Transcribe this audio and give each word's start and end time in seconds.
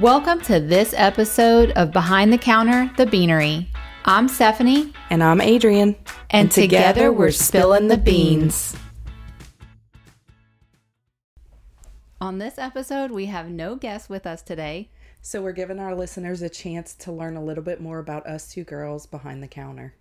Welcome 0.00 0.40
to 0.42 0.60
this 0.60 0.94
episode 0.96 1.72
of 1.72 1.92
Behind 1.92 2.32
the 2.32 2.38
Counter, 2.38 2.90
the 2.96 3.04
Beanery. 3.04 3.68
I'm 4.06 4.28
Stephanie, 4.28 4.94
And 5.10 5.22
I'm 5.22 5.42
Adrian. 5.42 5.94
and, 6.30 6.50
together 6.50 7.12
we're 7.12 7.30
spilling 7.32 7.88
the 7.88 7.98
beans. 7.98 8.74
On 12.18 12.38
this 12.38 12.56
episode, 12.56 13.10
we 13.10 13.26
have 13.26 13.50
no 13.50 13.74
guests 13.74 14.08
with 14.08 14.26
us 14.26 14.40
today. 14.40 14.88
So 15.20 15.42
we're 15.42 15.52
giving 15.52 15.78
our 15.78 15.94
listeners 15.94 16.40
a 16.40 16.48
chance 16.48 16.94
to 16.94 17.12
learn 17.12 17.36
a 17.36 17.44
little 17.44 17.62
bit 17.62 17.82
more 17.82 17.98
about 17.98 18.26
us 18.26 18.50
two 18.50 18.64
girls 18.64 19.04
behind 19.04 19.42
the 19.42 19.48
counter. 19.48 19.92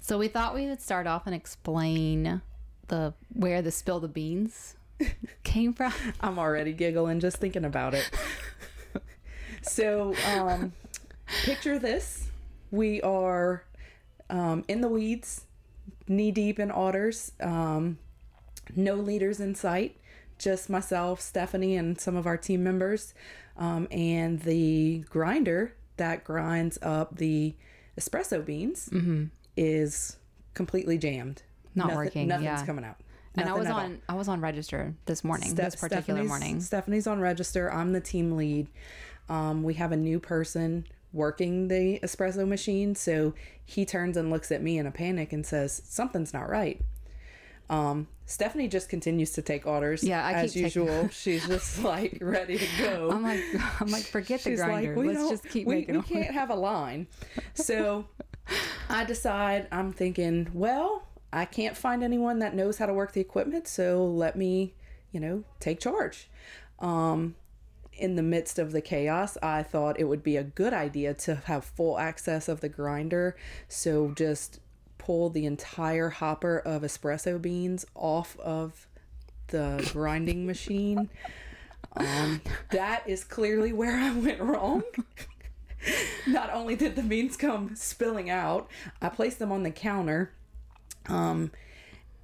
So 0.00 0.16
we 0.16 0.28
thought 0.28 0.54
we 0.54 0.66
would 0.66 0.80
start 0.80 1.06
off 1.06 1.26
and 1.26 1.34
explain 1.34 2.40
the 2.88 3.12
where 3.34 3.60
the 3.60 3.70
spill 3.70 4.00
the 4.00 4.08
beans 4.08 4.76
came 5.44 5.74
from. 5.74 5.92
I'm 6.22 6.38
already 6.38 6.72
giggling 6.72 7.20
just 7.20 7.36
thinking 7.36 7.66
about 7.66 7.92
it. 7.92 8.10
so, 9.66 10.14
um, 10.34 10.72
picture 11.44 11.78
this: 11.78 12.28
we 12.70 13.00
are 13.02 13.64
um, 14.30 14.64
in 14.68 14.80
the 14.80 14.88
weeds, 14.88 15.44
knee 16.08 16.30
deep 16.30 16.58
in 16.58 16.70
otters. 16.70 17.32
Um, 17.40 17.98
no 18.74 18.94
leaders 18.94 19.38
in 19.40 19.54
sight, 19.54 19.96
just 20.38 20.68
myself, 20.68 21.20
Stephanie, 21.20 21.76
and 21.76 22.00
some 22.00 22.16
of 22.16 22.26
our 22.26 22.36
team 22.36 22.64
members, 22.64 23.14
um, 23.56 23.86
and 23.90 24.40
the 24.42 25.04
grinder 25.08 25.74
that 25.98 26.24
grinds 26.24 26.78
up 26.82 27.16
the 27.16 27.54
espresso 27.98 28.44
beans 28.44 28.90
is 29.56 30.16
completely 30.54 30.98
jammed. 30.98 31.42
Not 31.74 31.88
Nothing- 31.88 31.96
working, 31.96 32.28
Nothing's 32.28 32.44
yeah. 32.44 32.66
coming 32.66 32.84
out. 32.84 32.96
And 33.38 33.48
I 33.48 33.52
was 33.52 33.66
at 33.66 33.72
all. 33.72 33.78
on 33.80 34.00
I 34.08 34.14
was 34.14 34.28
on 34.28 34.40
register 34.40 34.94
this 35.04 35.22
morning, 35.22 35.50
Ste- 35.50 35.56
this 35.56 35.76
particular 35.76 36.20
Stephanie's- 36.22 36.28
morning. 36.28 36.60
Stephanie's 36.60 37.06
on 37.06 37.20
register. 37.20 37.70
I'm 37.72 37.92
the 37.92 38.00
team 38.00 38.32
lead. 38.36 38.68
Um, 39.28 39.62
we 39.62 39.74
have 39.74 39.92
a 39.92 39.96
new 39.96 40.20
person 40.20 40.86
working 41.12 41.68
the 41.68 41.98
espresso 42.02 42.46
machine, 42.46 42.94
so 42.94 43.34
he 43.64 43.84
turns 43.84 44.16
and 44.16 44.30
looks 44.30 44.52
at 44.52 44.62
me 44.62 44.78
in 44.78 44.86
a 44.86 44.90
panic 44.90 45.32
and 45.32 45.44
says, 45.46 45.82
"Something's 45.84 46.32
not 46.34 46.48
right." 46.48 46.80
Um, 47.68 48.06
Stephanie 48.26 48.68
just 48.68 48.88
continues 48.88 49.32
to 49.32 49.42
take 49.42 49.66
orders. 49.66 50.04
Yeah, 50.04 50.24
I 50.24 50.32
as 50.34 50.52
keep 50.52 50.64
taking- 50.66 50.82
usual. 50.86 51.08
She's 51.12 51.46
just 51.48 51.82
like 51.82 52.18
ready 52.20 52.58
to 52.58 52.66
go. 52.78 53.10
I'm 53.10 53.22
like 53.22 53.40
I'm 53.80 53.88
like 53.88 54.04
forget 54.04 54.40
the 54.42 54.50
She's 54.50 54.60
grinder. 54.60 54.94
like, 54.94 55.04
we 55.04 55.12
Let's 55.14 55.28
just 55.30 55.48
keep 55.48 55.66
we, 55.66 55.76
making 55.76 55.94
we 55.94 55.98
orders." 55.98 56.12
can't 56.12 56.34
have 56.34 56.50
a 56.50 56.54
line. 56.54 57.08
So 57.54 58.06
I 58.88 59.04
decide 59.04 59.66
I'm 59.72 59.92
thinking, 59.92 60.48
well, 60.52 61.02
I 61.32 61.44
can't 61.44 61.76
find 61.76 62.04
anyone 62.04 62.38
that 62.38 62.54
knows 62.54 62.78
how 62.78 62.86
to 62.86 62.94
work 62.94 63.12
the 63.12 63.20
equipment, 63.20 63.66
so 63.66 64.06
let 64.06 64.36
me, 64.36 64.74
you 65.10 65.18
know, 65.18 65.42
take 65.58 65.80
charge. 65.80 66.30
Um, 66.78 67.34
in 67.98 68.16
the 68.16 68.22
midst 68.22 68.58
of 68.58 68.72
the 68.72 68.80
chaos, 68.80 69.36
I 69.42 69.62
thought 69.62 69.98
it 69.98 70.04
would 70.04 70.22
be 70.22 70.36
a 70.36 70.44
good 70.44 70.72
idea 70.72 71.14
to 71.14 71.36
have 71.46 71.64
full 71.64 71.98
access 71.98 72.48
of 72.48 72.60
the 72.60 72.68
grinder. 72.68 73.36
So 73.68 74.12
just 74.14 74.60
pull 74.98 75.30
the 75.30 75.46
entire 75.46 76.10
hopper 76.10 76.58
of 76.58 76.82
espresso 76.82 77.40
beans 77.40 77.86
off 77.94 78.38
of 78.40 78.86
the 79.48 79.88
grinding 79.92 80.46
machine. 80.46 81.08
Um, 81.96 82.42
that 82.70 83.08
is 83.08 83.24
clearly 83.24 83.72
where 83.72 83.96
I 83.96 84.12
went 84.12 84.40
wrong. 84.40 84.82
Not 86.26 86.52
only 86.52 86.76
did 86.76 86.96
the 86.96 87.02
beans 87.02 87.36
come 87.36 87.76
spilling 87.76 88.28
out, 88.28 88.68
I 89.00 89.08
placed 89.08 89.38
them 89.38 89.52
on 89.52 89.62
the 89.62 89.70
counter. 89.70 90.32
Um, 91.08 91.52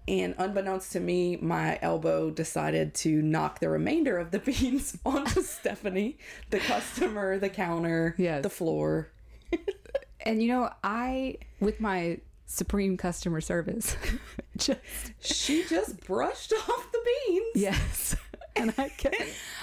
and 0.09 0.35
unbeknownst 0.39 0.93
to 0.93 1.01
me, 1.01 1.37
my 1.41 1.79
elbow 1.83 2.31
decided 2.31 2.95
to 2.97 3.23
knock 3.23 3.61
the 3.61 3.69
remainder 3.69 4.19
of 4.19 4.31
the 4.31 4.39
beans 4.41 4.97
onto 5.05 5.43
Stephanie, 5.43 6.19
the 6.51 6.59
customer, 6.59 7.39
the 7.39 7.49
counter, 7.49 8.15
Yes. 8.19 8.43
the 8.43 8.51
floor. 8.51 9.11
And 10.25 10.41
you 10.41 10.47
know, 10.49 10.71
I 10.85 11.39
with 11.59 11.81
my 11.81 12.19
supreme 12.47 12.97
customer 12.97 13.41
service, 13.41 13.97
just 14.57 14.79
She 15.19 15.65
just 15.65 15.99
brushed 16.01 16.53
off 16.53 16.93
the 16.93 17.01
beans. 17.27 17.51
yes, 17.57 18.17
and 18.57 18.75
I 18.79 18.89
kept, 18.97 19.17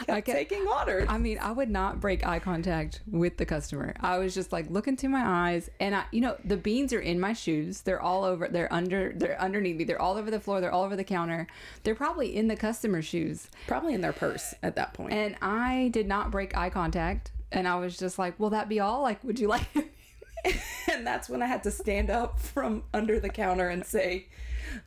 I 0.08 0.22
kept. 0.22 0.38
Taking 0.38 0.68
orders. 0.68 1.08
I 1.10 1.18
mean, 1.18 1.40
I 1.40 1.52
would 1.52 1.70
not 1.70 2.00
break 2.00 2.26
eye 2.26 2.40
contact 2.40 3.02
with 3.10 3.38
the 3.38 3.46
customer. 3.46 3.94
I 4.00 4.18
was 4.18 4.34
just 4.34 4.52
like 4.52 4.70
look 4.70 4.88
into 4.88 5.10
my 5.10 5.24
eyes, 5.26 5.70
and 5.80 5.96
I, 5.96 6.06
you 6.12 6.22
know, 6.22 6.36
the 6.44 6.58
beans 6.58 6.94
are 6.94 7.00
in 7.00 7.20
my 7.20 7.34
shoes. 7.34 7.82
They're 7.82 8.02
all 8.02 8.24
over. 8.24 8.48
They're 8.48 8.72
under. 8.74 9.14
They're 9.14 9.40
underneath 9.40 9.78
me. 9.78 9.84
They're 9.84 10.02
all 10.02 10.18
over 10.18 10.32
the 10.32 10.40
floor. 10.40 10.62
They're 10.62 10.72
all 10.72 10.84
over 10.84 10.96
the 10.96 11.04
counter. 11.04 11.48
They're 11.84 11.96
probably 11.96 12.36
in 12.36 12.48
the 12.48 12.56
customer's 12.56 13.06
shoes. 13.06 13.50
Probably 13.68 13.94
in 13.94 14.02
their 14.02 14.14
purse 14.14 14.54
at 14.64 14.76
that 14.76 14.94
point. 14.94 15.14
And 15.14 15.36
I 15.42 15.90
did 15.94 16.08
not 16.08 16.32
break 16.32 16.58
eye 16.58 16.70
contact. 16.70 17.32
And 17.52 17.68
I 17.68 17.76
was 17.78 17.98
just 17.98 18.20
like, 18.20 18.40
"Will 18.40 18.52
that 18.52 18.70
be 18.70 18.80
all? 18.80 19.02
Like, 19.02 19.24
would 19.24 19.40
you 19.40 19.48
like?" 19.48 19.68
And 20.92 21.06
that's 21.06 21.30
when 21.30 21.42
I 21.42 21.46
had 21.46 21.64
to 21.64 21.72
stand 21.72 22.10
up 22.10 22.40
from 22.40 22.84
under 22.94 23.20
the 23.20 23.30
counter 23.30 23.70
and 23.70 23.86
say, 23.86 24.28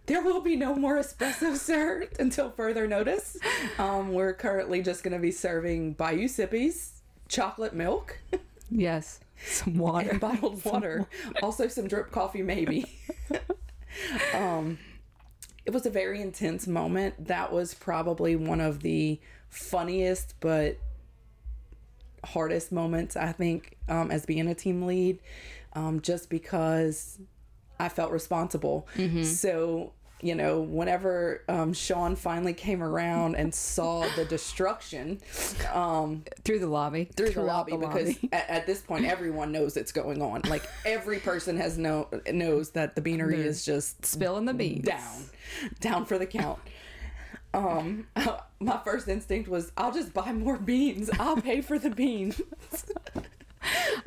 There 0.06 0.22
will 0.22 0.40
be 0.40 0.56
no 0.56 0.74
more 0.74 0.98
espresso, 0.98 1.56
sir, 1.56 2.08
until 2.18 2.50
further 2.50 2.86
notice. 2.86 3.36
Um, 3.78 4.12
we're 4.12 4.34
currently 4.34 4.82
just 4.82 5.02
going 5.02 5.14
to 5.14 5.18
be 5.18 5.30
serving 5.30 5.94
Bayou 5.94 6.28
Sippies, 6.28 7.00
chocolate 7.28 7.74
milk, 7.74 8.18
yes, 8.70 9.20
some 9.44 9.78
water. 9.78 10.10
and 10.10 10.20
bottled 10.20 10.64
water. 10.64 11.08
Also, 11.42 11.68
some 11.68 11.88
drip 11.88 12.10
coffee, 12.10 12.42
maybe. 12.42 12.84
um, 14.34 14.78
it 15.64 15.72
was 15.72 15.86
a 15.86 15.90
very 15.90 16.20
intense 16.20 16.66
moment. 16.66 17.26
That 17.26 17.52
was 17.52 17.74
probably 17.74 18.36
one 18.36 18.60
of 18.60 18.80
the 18.80 19.20
funniest, 19.48 20.34
but 20.40 20.78
hardest 22.24 22.70
moments 22.70 23.16
I 23.16 23.32
think 23.32 23.76
um, 23.88 24.10
as 24.10 24.26
being 24.26 24.46
a 24.46 24.54
team 24.54 24.82
lead, 24.86 25.18
um, 25.74 26.00
just 26.00 26.30
because 26.30 27.18
I 27.82 27.88
felt 27.88 28.12
responsible. 28.12 28.86
So 29.24 29.92
you 30.22 30.36
know, 30.36 30.60
whenever 30.60 31.42
um, 31.48 31.72
Sean 31.72 32.14
finally 32.14 32.54
came 32.54 32.80
around 32.80 33.34
and 33.34 33.52
saw 33.52 34.06
the 34.14 34.24
destruction 34.24 35.20
um, 35.72 36.22
through 36.44 36.60
the 36.60 36.68
lobby, 36.68 37.10
through 37.16 37.30
the 37.30 37.42
lobby, 37.42 37.76
because 37.76 38.16
at, 38.32 38.48
at 38.48 38.66
this 38.66 38.80
point 38.80 39.04
everyone 39.04 39.50
knows 39.50 39.76
it's 39.76 39.90
going 39.90 40.22
on. 40.22 40.42
Like 40.48 40.62
every 40.86 41.18
person 41.18 41.56
has 41.56 41.76
know 41.76 42.08
knows 42.30 42.70
that 42.70 42.94
the 42.94 43.00
beanery 43.00 43.40
is 43.40 43.64
just 43.64 44.06
spilling 44.06 44.44
the 44.44 44.54
beans 44.54 44.84
down, 44.84 45.24
down 45.80 46.06
for 46.06 46.18
the 46.18 46.26
count. 46.26 46.60
Um, 47.52 48.06
my 48.60 48.78
first 48.84 49.08
instinct 49.08 49.48
was, 49.48 49.72
I'll 49.76 49.92
just 49.92 50.14
buy 50.14 50.32
more 50.32 50.56
beans. 50.56 51.10
I'll 51.18 51.36
pay 51.36 51.60
for 51.60 51.78
the 51.80 51.90
beans. 51.90 52.40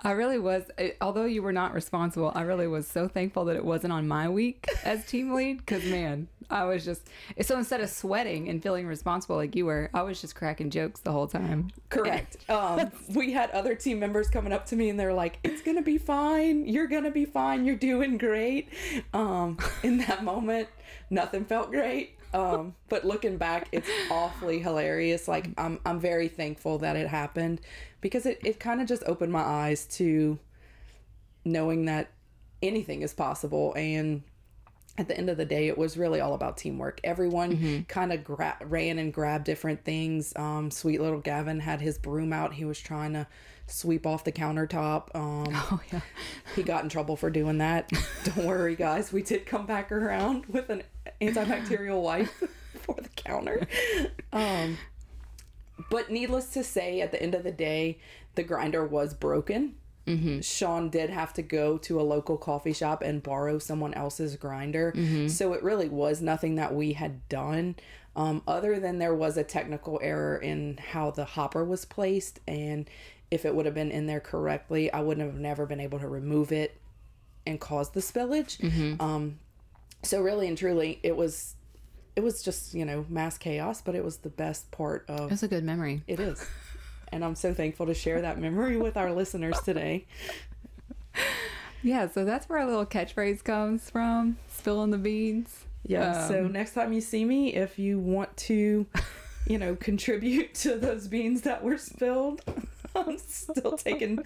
I 0.03 0.11
really 0.11 0.39
was, 0.39 0.63
it- 0.77 0.97
although 1.01 1.25
you 1.25 1.41
were 1.41 1.53
not 1.53 1.73
responsible, 1.73 2.31
I 2.35 2.41
really 2.41 2.67
was 2.67 2.87
so 2.87 3.07
thankful 3.07 3.45
that 3.45 3.55
it 3.55 3.65
wasn't 3.65 3.93
on 3.93 4.07
my 4.07 4.29
week 4.29 4.67
as 4.83 5.05
team 5.05 5.33
lead 5.33 5.57
because, 5.57 5.83
man, 5.85 6.27
I 6.49 6.65
was 6.65 6.85
just, 6.85 7.07
so 7.41 7.57
instead 7.57 7.81
of 7.81 7.89
sweating 7.89 8.49
and 8.49 8.61
feeling 8.61 8.85
responsible 8.85 9.35
like 9.35 9.55
you 9.55 9.65
were, 9.65 9.89
I 9.95 10.03
was 10.03 10.21
just 10.21 10.35
cracking 10.35 10.69
jokes 10.69 10.99
the 10.99 11.11
whole 11.11 11.27
time. 11.27 11.69
Correct. 11.89 12.37
Um, 12.49 12.91
we 13.15 13.31
had 13.33 13.49
other 13.51 13.73
team 13.73 13.99
members 13.99 14.27
coming 14.29 14.53
up 14.53 14.67
to 14.67 14.75
me 14.75 14.89
and 14.89 14.99
they're 14.99 15.13
like, 15.13 15.39
"It's 15.43 15.61
gonna 15.63 15.81
be 15.81 15.97
fine. 15.97 16.67
You're 16.67 16.85
gonna 16.87 17.09
be 17.09 17.25
fine. 17.25 17.65
You're 17.65 17.75
doing 17.75 18.17
great." 18.19 18.69
Um, 19.13 19.57
in 19.81 19.97
that 19.99 20.23
moment, 20.23 20.69
nothing 21.09 21.45
felt 21.45 21.71
great. 21.71 22.11
Um, 22.35 22.75
but 22.89 23.05
looking 23.05 23.37
back, 23.37 23.69
it's 23.71 23.89
awfully 24.11 24.59
hilarious. 24.59 25.27
Like 25.27 25.49
I'm, 25.57 25.79
I'm 25.85 25.99
very 25.99 26.27
thankful 26.27 26.79
that 26.79 26.95
it 26.95 27.07
happened 27.07 27.61
because 28.01 28.25
it, 28.25 28.39
it 28.43 28.59
kind 28.59 28.81
of 28.81 28.87
just 28.87 29.03
opened 29.05 29.31
my 29.31 29.41
eyes 29.41 29.85
to 29.97 30.37
knowing 31.45 31.85
that 31.85 32.11
anything 32.61 33.01
is 33.01 33.13
possible 33.13 33.73
and 33.75 34.23
at 34.97 35.07
the 35.09 35.17
end 35.17 35.29
of 35.29 35.35
the 35.37 35.45
day, 35.45 35.67
it 35.67 35.77
was 35.77 35.97
really 35.97 36.21
all 36.21 36.33
about 36.33 36.55
teamwork. 36.57 37.01
Everyone 37.03 37.85
kind 37.89 38.13
of 38.13 38.23
gra- 38.23 38.57
ran 38.63 38.97
and 38.97 39.13
grabbed 39.13 39.43
different 39.43 39.83
things. 39.83 40.33
Um, 40.37 40.71
sweet 40.71 41.01
little 41.01 41.19
Gavin 41.19 41.59
had 41.59 41.81
his 41.81 41.97
broom 41.97 42.31
out. 42.31 42.53
He 42.53 42.63
was 42.63 42.79
trying 42.79 43.11
to 43.13 43.27
sweep 43.67 44.05
off 44.05 44.23
the 44.23 44.31
countertop. 44.31 45.13
Um, 45.15 45.47
Oh, 45.71 45.79
yeah. 45.91 46.01
he 46.55 46.63
got 46.63 46.83
in 46.83 46.89
trouble 46.89 47.15
for 47.15 47.29
doing 47.29 47.57
that. 47.59 47.89
Don't 48.23 48.45
worry, 48.45 48.75
guys. 48.75 49.11
We 49.11 49.21
did 49.23 49.45
come 49.45 49.65
back 49.65 49.91
around 49.91 50.45
with 50.47 50.69
an 50.69 50.83
antibacterial 51.21 52.01
wipe 52.01 52.27
for 52.81 52.95
the 52.95 53.09
counter. 53.15 53.67
Um, 54.31 54.77
but 55.89 56.09
needless 56.11 56.47
to 56.51 56.63
say, 56.63 57.01
at 57.01 57.11
the 57.11 57.21
end 57.21 57.35
of 57.35 57.43
the 57.43 57.51
day, 57.51 57.99
the 58.35 58.43
grinder 58.43 58.85
was 58.85 59.13
broken. 59.13 59.75
Sean 60.41 60.89
did 60.91 61.09
have 61.09 61.33
to 61.33 61.41
go 61.41 61.79
to 61.79 61.99
a 61.99 62.03
local 62.03 62.37
coffee 62.37 62.73
shop 62.73 63.01
and 63.01 63.23
borrow 63.23 63.57
someone 63.57 63.91
else's 63.95 64.35
grinder. 64.35 64.93
So 65.29 65.53
it 65.53 65.63
really 65.63 65.89
was 65.89 66.21
nothing 66.21 66.55
that 66.55 66.75
we 66.75 66.93
had 66.93 67.27
done. 67.27 67.75
Um, 68.15 68.43
other 68.47 68.79
than 68.79 68.99
there 68.99 69.15
was 69.15 69.35
a 69.35 69.43
technical 69.43 69.99
error 70.03 70.37
in 70.37 70.77
how 70.77 71.09
the 71.09 71.25
hopper 71.25 71.65
was 71.65 71.85
placed, 71.85 72.39
and 72.47 72.87
if 73.31 73.45
it 73.45 73.53
would 73.55 73.65
have 73.65 73.75
been 73.75 73.91
in 73.91 74.05
there 74.07 74.19
correctly, 74.19 74.91
I 74.91 75.01
wouldn't 75.01 75.25
have 75.25 75.39
never 75.39 75.65
been 75.65 75.79
able 75.79 75.99
to 75.99 76.07
remove 76.07 76.51
it 76.51 76.79
and 77.47 77.59
cause 77.59 77.89
the 77.91 77.99
spillage. 77.99 78.59
Um, 79.01 79.39
so 80.03 80.21
really 80.21 80.47
and 80.47 80.57
truly, 80.57 80.99
it 81.03 81.15
was 81.15 81.55
it 82.15 82.23
was 82.23 82.41
just 82.43 82.73
you 82.73 82.85
know 82.85 83.05
mass 83.09 83.37
chaos, 83.37 83.81
but 83.81 83.95
it 83.95 84.03
was 84.03 84.17
the 84.17 84.29
best 84.29 84.71
part 84.71 85.05
of 85.09 85.31
It's 85.31 85.43
a 85.43 85.47
good 85.47 85.63
memory. 85.63 86.03
it 86.07 86.19
is. 86.19 86.45
and 87.11 87.23
I'm 87.25 87.35
so 87.35 87.53
thankful 87.53 87.85
to 87.87 87.93
share 87.93 88.21
that 88.21 88.39
memory 88.39 88.77
with 88.77 88.97
our 88.97 89.11
listeners 89.11 89.59
today. 89.61 90.05
Yeah, 91.83 92.07
so 92.09 92.25
that's 92.25 92.49
where 92.49 92.59
our 92.59 92.65
little 92.65 92.85
catchphrase 92.85 93.43
comes 93.43 93.89
from 93.91 94.37
spilling 94.51 94.89
the 94.89 94.97
beans. 94.97 95.65
Yeah. 95.85 96.27
so 96.27 96.45
Um, 96.45 96.51
next 96.51 96.73
time 96.73 96.93
you 96.93 97.01
see 97.01 97.23
me, 97.25 97.53
if 97.53 97.77
you 97.77 97.99
want 97.99 98.35
to, 98.37 98.87
you 99.45 99.57
know, 99.59 99.75
contribute 99.79 100.55
to 100.55 100.77
those 100.77 101.07
beans 101.07 101.41
that 101.43 101.63
were 101.63 101.77
spilled, 101.77 102.41
I'm 102.95 103.17
still 103.17 103.77
taking 103.77 104.19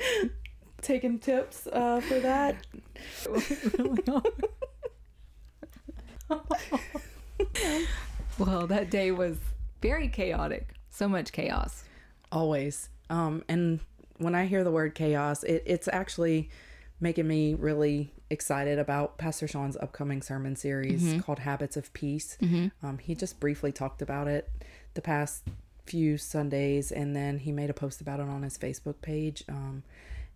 taking 0.82 1.20
tips 1.20 1.68
uh, 1.68 2.02
for 2.02 2.20
that. 2.20 2.56
well, 8.40 8.68
that 8.68 8.90
day 8.90 9.12
was 9.12 9.38
very 9.82 10.08
chaotic. 10.08 10.74
So 10.90 11.08
much 11.08 11.32
chaos. 11.32 11.84
Always. 12.32 12.90
Um, 13.10 13.44
and 13.48 13.80
when 14.18 14.36
I 14.36 14.46
hear 14.46 14.64
the 14.64 14.72
word 14.72 14.96
chaos, 14.96 15.44
it, 15.44 15.64
it's 15.66 15.88
actually 15.92 16.50
making 17.00 17.28
me 17.28 17.56
really 17.56 18.12
excited 18.30 18.78
about 18.78 19.18
Pastor 19.18 19.48
Sean's 19.48 19.78
upcoming 19.78 20.22
sermon 20.22 20.56
series 20.56 21.02
called 21.24 21.40
Habits 21.40 21.78
of 21.78 21.92
Peace. 21.94 22.38
Um, 22.84 22.98
he 23.00 23.16
just 23.16 23.40
briefly 23.40 23.72
talked 23.72 24.02
about 24.02 24.28
it 24.28 24.50
the 24.94 25.02
past 25.02 25.44
few 25.90 26.18
Sundays, 26.18 26.92
and 26.92 27.16
then 27.16 27.40
he 27.40 27.52
made 27.52 27.70
a 27.70 27.74
post 27.74 28.02
about 28.02 28.20
it 28.20 28.28
on 28.28 28.44
his 28.44 28.58
Facebook 28.58 29.02
page. 29.02 29.44
Um, 29.50 29.84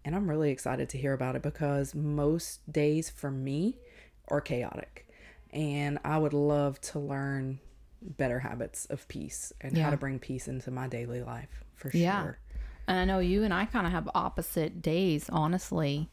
and 0.03 0.15
I'm 0.15 0.29
really 0.29 0.51
excited 0.51 0.89
to 0.89 0.97
hear 0.97 1.13
about 1.13 1.35
it 1.35 1.41
because 1.41 1.95
most 1.95 2.59
days 2.71 3.09
for 3.09 3.31
me 3.31 3.77
are 4.27 4.41
chaotic. 4.41 5.07
And 5.51 5.99
I 6.03 6.17
would 6.17 6.33
love 6.33 6.81
to 6.81 6.99
learn 6.99 7.59
better 8.01 8.39
habits 8.39 8.85
of 8.87 9.07
peace 9.07 9.53
and 9.61 9.77
how 9.77 9.91
to 9.91 9.97
bring 9.97 10.19
peace 10.19 10.47
into 10.47 10.71
my 10.71 10.87
daily 10.87 11.21
life 11.21 11.63
for 11.75 11.91
sure. 11.91 12.01
Yeah. 12.01 12.31
And 12.87 12.97
I 12.97 13.05
know 13.05 13.19
you 13.19 13.43
and 13.43 13.53
I 13.53 13.65
kind 13.65 13.85
of 13.85 13.93
have 13.93 14.09
opposite 14.13 14.81
days, 14.81 15.29
honestly. 15.29 16.09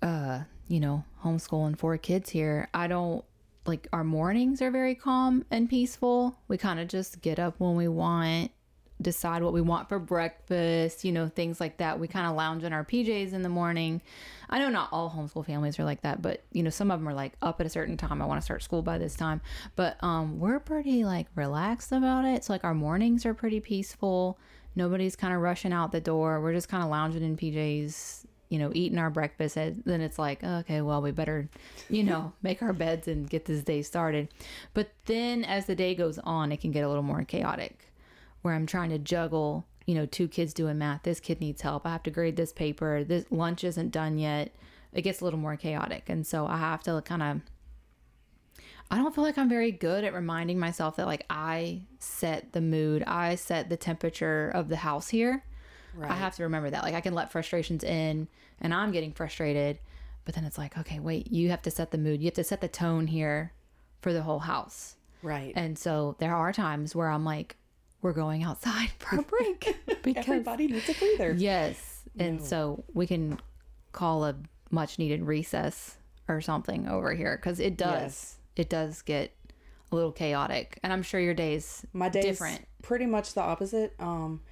Uh, 0.00 0.42
you 0.68 0.80
know, 0.80 1.04
homeschooling 1.24 1.76
four 1.76 1.98
kids 1.98 2.30
here. 2.30 2.68
I 2.72 2.86
don't 2.86 3.24
like 3.68 3.86
our 3.92 4.04
mornings 4.04 4.60
are 4.62 4.70
very 4.70 4.94
calm 4.94 5.44
and 5.50 5.68
peaceful. 5.68 6.38
We 6.48 6.56
kind 6.58 6.80
of 6.80 6.88
just 6.88 7.20
get 7.20 7.38
up 7.38 7.54
when 7.58 7.76
we 7.76 7.86
want, 7.86 8.50
decide 9.00 9.42
what 9.42 9.52
we 9.52 9.60
want 9.60 9.88
for 9.88 9.98
breakfast, 9.98 11.04
you 11.04 11.12
know, 11.12 11.28
things 11.28 11.60
like 11.60 11.76
that. 11.76 12.00
We 12.00 12.08
kind 12.08 12.26
of 12.26 12.34
lounge 12.34 12.64
in 12.64 12.72
our 12.72 12.84
PJs 12.84 13.32
in 13.32 13.42
the 13.42 13.48
morning. 13.48 14.00
I 14.50 14.58
know 14.58 14.70
not 14.70 14.88
all 14.90 15.10
homeschool 15.10 15.46
families 15.46 15.78
are 15.78 15.84
like 15.84 16.02
that, 16.02 16.22
but 16.22 16.42
you 16.52 16.62
know, 16.62 16.70
some 16.70 16.90
of 16.90 16.98
them 16.98 17.08
are 17.08 17.14
like 17.14 17.34
up 17.42 17.60
at 17.60 17.66
a 17.66 17.70
certain 17.70 17.96
time. 17.96 18.20
I 18.20 18.24
want 18.24 18.40
to 18.40 18.44
start 18.44 18.62
school 18.62 18.82
by 18.82 18.98
this 18.98 19.14
time. 19.14 19.40
But 19.76 20.02
um 20.02 20.40
we're 20.40 20.58
pretty 20.58 21.04
like 21.04 21.26
relaxed 21.34 21.92
about 21.92 22.24
it. 22.24 22.44
So 22.44 22.52
like 22.52 22.64
our 22.64 22.74
mornings 22.74 23.24
are 23.26 23.34
pretty 23.34 23.60
peaceful. 23.60 24.38
Nobody's 24.74 25.16
kind 25.16 25.34
of 25.34 25.40
rushing 25.40 25.72
out 25.72 25.92
the 25.92 26.00
door. 26.00 26.40
We're 26.40 26.52
just 26.52 26.68
kind 26.68 26.82
of 26.82 26.88
lounging 26.90 27.22
in 27.22 27.36
PJs, 27.36 28.24
you 28.48 28.58
know, 28.58 28.70
eating 28.74 28.98
our 28.98 29.10
breakfast. 29.10 29.56
And 29.56 29.82
then 29.84 30.00
it's 30.00 30.18
like, 30.18 30.42
okay, 30.42 30.80
well, 30.80 31.02
we 31.02 31.10
better, 31.10 31.48
you 31.88 32.02
know, 32.02 32.32
make 32.42 32.62
our 32.62 32.72
beds 32.72 33.08
and 33.08 33.28
get 33.28 33.44
this 33.44 33.62
day 33.62 33.82
started. 33.82 34.28
But 34.74 34.90
then 35.06 35.44
as 35.44 35.66
the 35.66 35.74
day 35.74 35.94
goes 35.94 36.18
on, 36.20 36.52
it 36.52 36.60
can 36.60 36.70
get 36.70 36.84
a 36.84 36.88
little 36.88 37.02
more 37.02 37.24
chaotic 37.24 37.92
where 38.42 38.54
I'm 38.54 38.66
trying 38.66 38.90
to 38.90 38.98
juggle, 38.98 39.66
you 39.86 39.94
know, 39.94 40.06
two 40.06 40.28
kids 40.28 40.54
doing 40.54 40.78
math. 40.78 41.02
This 41.02 41.20
kid 41.20 41.40
needs 41.40 41.62
help. 41.62 41.86
I 41.86 41.90
have 41.90 42.02
to 42.04 42.10
grade 42.10 42.36
this 42.36 42.52
paper. 42.52 43.04
This 43.04 43.26
lunch 43.30 43.64
isn't 43.64 43.90
done 43.90 44.18
yet. 44.18 44.54
It 44.92 45.02
gets 45.02 45.20
a 45.20 45.24
little 45.24 45.40
more 45.40 45.56
chaotic. 45.56 46.08
And 46.08 46.26
so 46.26 46.46
I 46.46 46.56
have 46.58 46.82
to 46.84 47.02
kind 47.02 47.22
of 47.22 47.40
I 48.90 48.96
don't 48.96 49.14
feel 49.14 49.24
like 49.24 49.36
I'm 49.36 49.50
very 49.50 49.70
good 49.70 50.04
at 50.04 50.14
reminding 50.14 50.58
myself 50.58 50.96
that 50.96 51.06
like 51.06 51.26
I 51.28 51.82
set 51.98 52.52
the 52.52 52.62
mood, 52.62 53.02
I 53.02 53.34
set 53.34 53.68
the 53.68 53.76
temperature 53.76 54.48
of 54.48 54.68
the 54.68 54.76
house 54.76 55.08
here. 55.08 55.44
I 56.06 56.14
have 56.14 56.36
to 56.36 56.42
remember 56.44 56.70
that. 56.70 56.82
Like 56.82 56.94
I 56.94 57.00
can 57.00 57.14
let 57.14 57.32
frustrations 57.32 57.82
in 57.84 58.28
and 58.60 58.72
I'm 58.74 58.92
getting 58.92 59.12
frustrated, 59.12 59.78
but 60.24 60.34
then 60.34 60.44
it's 60.44 60.58
like, 60.58 60.76
okay, 60.78 60.98
wait, 61.00 61.32
you 61.32 61.50
have 61.50 61.62
to 61.62 61.70
set 61.70 61.90
the 61.90 61.98
mood. 61.98 62.20
You 62.20 62.26
have 62.26 62.34
to 62.34 62.44
set 62.44 62.60
the 62.60 62.68
tone 62.68 63.06
here 63.06 63.52
for 64.02 64.12
the 64.12 64.22
whole 64.22 64.40
house. 64.40 64.96
Right. 65.22 65.52
And 65.56 65.78
so 65.78 66.16
there 66.18 66.34
are 66.34 66.52
times 66.52 66.94
where 66.94 67.08
I'm 67.08 67.24
like, 67.24 67.56
we're 68.02 68.12
going 68.12 68.44
outside 68.44 68.90
for 68.98 69.18
a 69.18 69.22
break 69.22 69.76
because 70.02 70.28
Everybody 70.28 70.68
needs 70.68 70.88
a 70.88 70.94
breather. 70.94 71.32
yes, 71.36 72.02
and 72.18 72.40
so 72.42 72.84
we 72.94 73.06
can 73.06 73.40
call 73.92 74.24
a 74.24 74.36
much 74.70 74.98
needed 74.98 75.22
recess 75.24 75.96
or 76.28 76.40
something 76.40 76.86
over 76.88 77.12
here 77.14 77.36
because 77.36 77.58
it 77.58 77.76
does 77.76 78.02
Yes. 78.02 78.36
it 78.56 78.68
does 78.68 79.02
get 79.02 79.32
a 79.90 79.94
little 79.96 80.12
chaotic, 80.12 80.78
and 80.82 80.92
I'm 80.92 81.02
sure 81.02 81.18
your 81.18 81.34
days 81.34 81.84
My 81.92 82.08
day's 82.08 82.24
different. 82.24 82.66
pretty 82.82 83.06
much 83.06 83.34
the 83.34 83.40
opposite. 83.42 83.94
Um, 83.98 84.42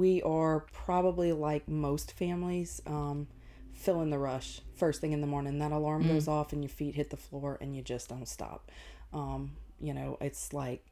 we 0.00 0.22
are 0.22 0.60
probably 0.72 1.30
like 1.30 1.68
most 1.68 2.12
families, 2.12 2.80
um, 2.86 3.26
fill 3.74 4.00
in 4.00 4.08
the 4.08 4.18
rush 4.18 4.62
first 4.74 5.02
thing 5.02 5.12
in 5.12 5.20
the 5.20 5.26
morning. 5.26 5.58
That 5.58 5.72
alarm 5.72 6.08
goes 6.08 6.26
off 6.26 6.54
and 6.54 6.64
your 6.64 6.70
feet 6.70 6.94
hit 6.94 7.10
the 7.10 7.18
floor 7.18 7.58
and 7.60 7.76
you 7.76 7.82
just 7.82 8.08
don't 8.08 8.26
stop. 8.26 8.70
Um, 9.12 9.52
you 9.78 9.92
know, 9.92 10.16
it's 10.22 10.54
like, 10.54 10.82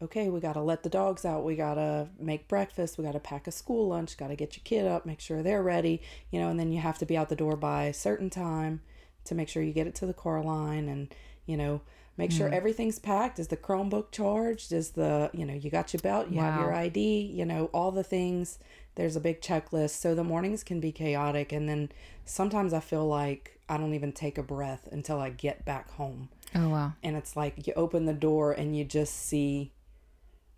okay, 0.00 0.28
we 0.28 0.38
got 0.38 0.52
to 0.52 0.60
let 0.60 0.84
the 0.84 0.88
dogs 0.88 1.24
out. 1.24 1.44
We 1.44 1.56
got 1.56 1.74
to 1.74 2.08
make 2.20 2.46
breakfast. 2.46 2.98
We 2.98 3.04
got 3.04 3.12
to 3.14 3.20
pack 3.20 3.48
a 3.48 3.50
school 3.50 3.88
lunch. 3.88 4.16
Got 4.16 4.28
to 4.28 4.36
get 4.36 4.56
your 4.56 4.62
kid 4.62 4.86
up, 4.86 5.06
make 5.06 5.20
sure 5.20 5.42
they're 5.42 5.62
ready, 5.62 6.00
you 6.30 6.38
know, 6.38 6.48
and 6.48 6.58
then 6.58 6.70
you 6.70 6.80
have 6.80 6.98
to 6.98 7.06
be 7.06 7.16
out 7.16 7.30
the 7.30 7.36
door 7.36 7.56
by 7.56 7.84
a 7.84 7.92
certain 7.92 8.30
time 8.30 8.80
to 9.24 9.34
make 9.34 9.48
sure 9.48 9.62
you 9.64 9.72
get 9.72 9.88
it 9.88 9.96
to 9.96 10.06
the 10.06 10.14
car 10.14 10.40
line 10.40 10.88
and, 10.88 11.12
you 11.46 11.56
know, 11.56 11.80
make 12.16 12.30
sure 12.30 12.48
mm. 12.48 12.52
everything's 12.52 12.98
packed. 12.98 13.38
Is 13.38 13.48
the 13.48 13.56
Chromebook 13.56 14.10
charged? 14.10 14.72
Is 14.72 14.90
the, 14.90 15.30
you 15.32 15.46
know, 15.46 15.54
you 15.54 15.70
got 15.70 15.92
your 15.92 16.00
belt, 16.00 16.28
you 16.30 16.40
have 16.40 16.60
your 16.60 16.74
ID, 16.74 17.00
you 17.00 17.44
know, 17.44 17.70
all 17.72 17.90
the 17.90 18.04
things. 18.04 18.58
There's 18.94 19.16
a 19.16 19.20
big 19.20 19.40
checklist. 19.40 20.00
So 20.00 20.14
the 20.14 20.24
mornings 20.24 20.62
can 20.62 20.80
be 20.80 20.92
chaotic. 20.92 21.52
And 21.52 21.68
then 21.68 21.90
sometimes 22.24 22.72
I 22.74 22.80
feel 22.80 23.06
like 23.06 23.58
I 23.68 23.78
don't 23.78 23.94
even 23.94 24.12
take 24.12 24.36
a 24.36 24.42
breath 24.42 24.88
until 24.92 25.18
I 25.20 25.30
get 25.30 25.64
back 25.64 25.90
home. 25.92 26.28
Oh 26.54 26.68
wow, 26.68 26.92
And 27.02 27.16
it's 27.16 27.34
like 27.34 27.66
you 27.66 27.72
open 27.74 28.04
the 28.04 28.12
door 28.12 28.52
and 28.52 28.76
you 28.76 28.84
just 28.84 29.14
see 29.14 29.72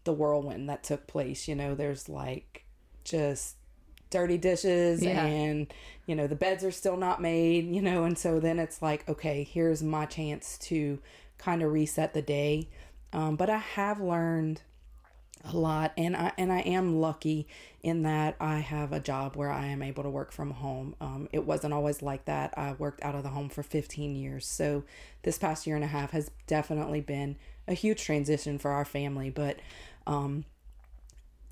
the 0.02 0.12
whirlwind 0.12 0.68
that 0.68 0.82
took 0.82 1.06
place. 1.06 1.46
You 1.46 1.54
know, 1.54 1.76
there's 1.76 2.08
like 2.08 2.64
just 3.04 3.56
dirty 4.10 4.38
dishes 4.38 5.02
Yeah. 5.02 5.24
and, 5.24 5.72
you 6.06 6.16
know, 6.16 6.26
the 6.26 6.34
beds 6.34 6.64
are 6.64 6.70
still 6.70 6.96
not 6.96 7.20
made, 7.20 7.66
you 7.66 7.82
know, 7.82 8.04
and 8.04 8.18
so 8.18 8.40
then 8.40 8.58
it's 8.58 8.82
like, 8.82 9.08
okay, 9.08 9.44
here's 9.44 9.82
my 9.82 10.06
chance 10.06 10.58
to 10.58 10.98
kind 11.44 11.62
of 11.62 11.72
reset 11.72 12.14
the 12.14 12.22
day. 12.22 12.68
Um, 13.12 13.36
but 13.36 13.50
I 13.50 13.58
have 13.58 14.00
learned 14.00 14.62
a 15.44 15.54
lot 15.54 15.92
and 15.98 16.16
I 16.16 16.32
and 16.38 16.50
I 16.50 16.60
am 16.60 17.00
lucky 17.00 17.46
in 17.82 18.02
that 18.04 18.34
I 18.40 18.60
have 18.60 18.94
a 18.94 19.00
job 19.00 19.36
where 19.36 19.50
I 19.52 19.66
am 19.66 19.82
able 19.82 20.02
to 20.02 20.08
work 20.08 20.32
from 20.32 20.52
home. 20.52 20.96
Um, 21.02 21.28
it 21.32 21.44
wasn't 21.44 21.74
always 21.74 22.00
like 22.00 22.24
that. 22.24 22.54
I 22.56 22.72
worked 22.72 23.02
out 23.04 23.14
of 23.14 23.22
the 23.22 23.28
home 23.28 23.50
for 23.50 23.62
15 23.62 24.16
years. 24.16 24.46
So 24.46 24.84
this 25.22 25.36
past 25.36 25.66
year 25.66 25.76
and 25.76 25.84
a 25.84 25.88
half 25.88 26.12
has 26.12 26.30
definitely 26.46 27.02
been 27.02 27.36
a 27.68 27.74
huge 27.74 28.02
transition 28.02 28.58
for 28.58 28.70
our 28.70 28.86
family, 28.86 29.28
but 29.28 29.58
um 30.06 30.44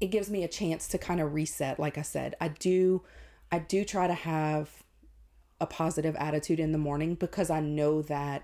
it 0.01 0.07
gives 0.07 0.31
me 0.31 0.43
a 0.43 0.49
chance 0.49 0.89
to 0.89 0.99
kind 0.99 1.21
of 1.21 1.35
reset 1.35 1.79
like 1.79 1.99
I 1.99 2.03
said. 2.03 2.35
I 2.41 2.49
do 2.49 3.03
I 3.51 3.59
do 3.59 3.85
try 3.85 4.07
to 4.07 4.15
have 4.15 4.71
a 5.61 5.67
positive 5.67 6.17
attitude 6.17 6.59
in 6.59 6.73
the 6.73 6.79
morning 6.79 7.15
because 7.15 7.51
I 7.51 7.61
know 7.61 8.01
that 8.03 8.43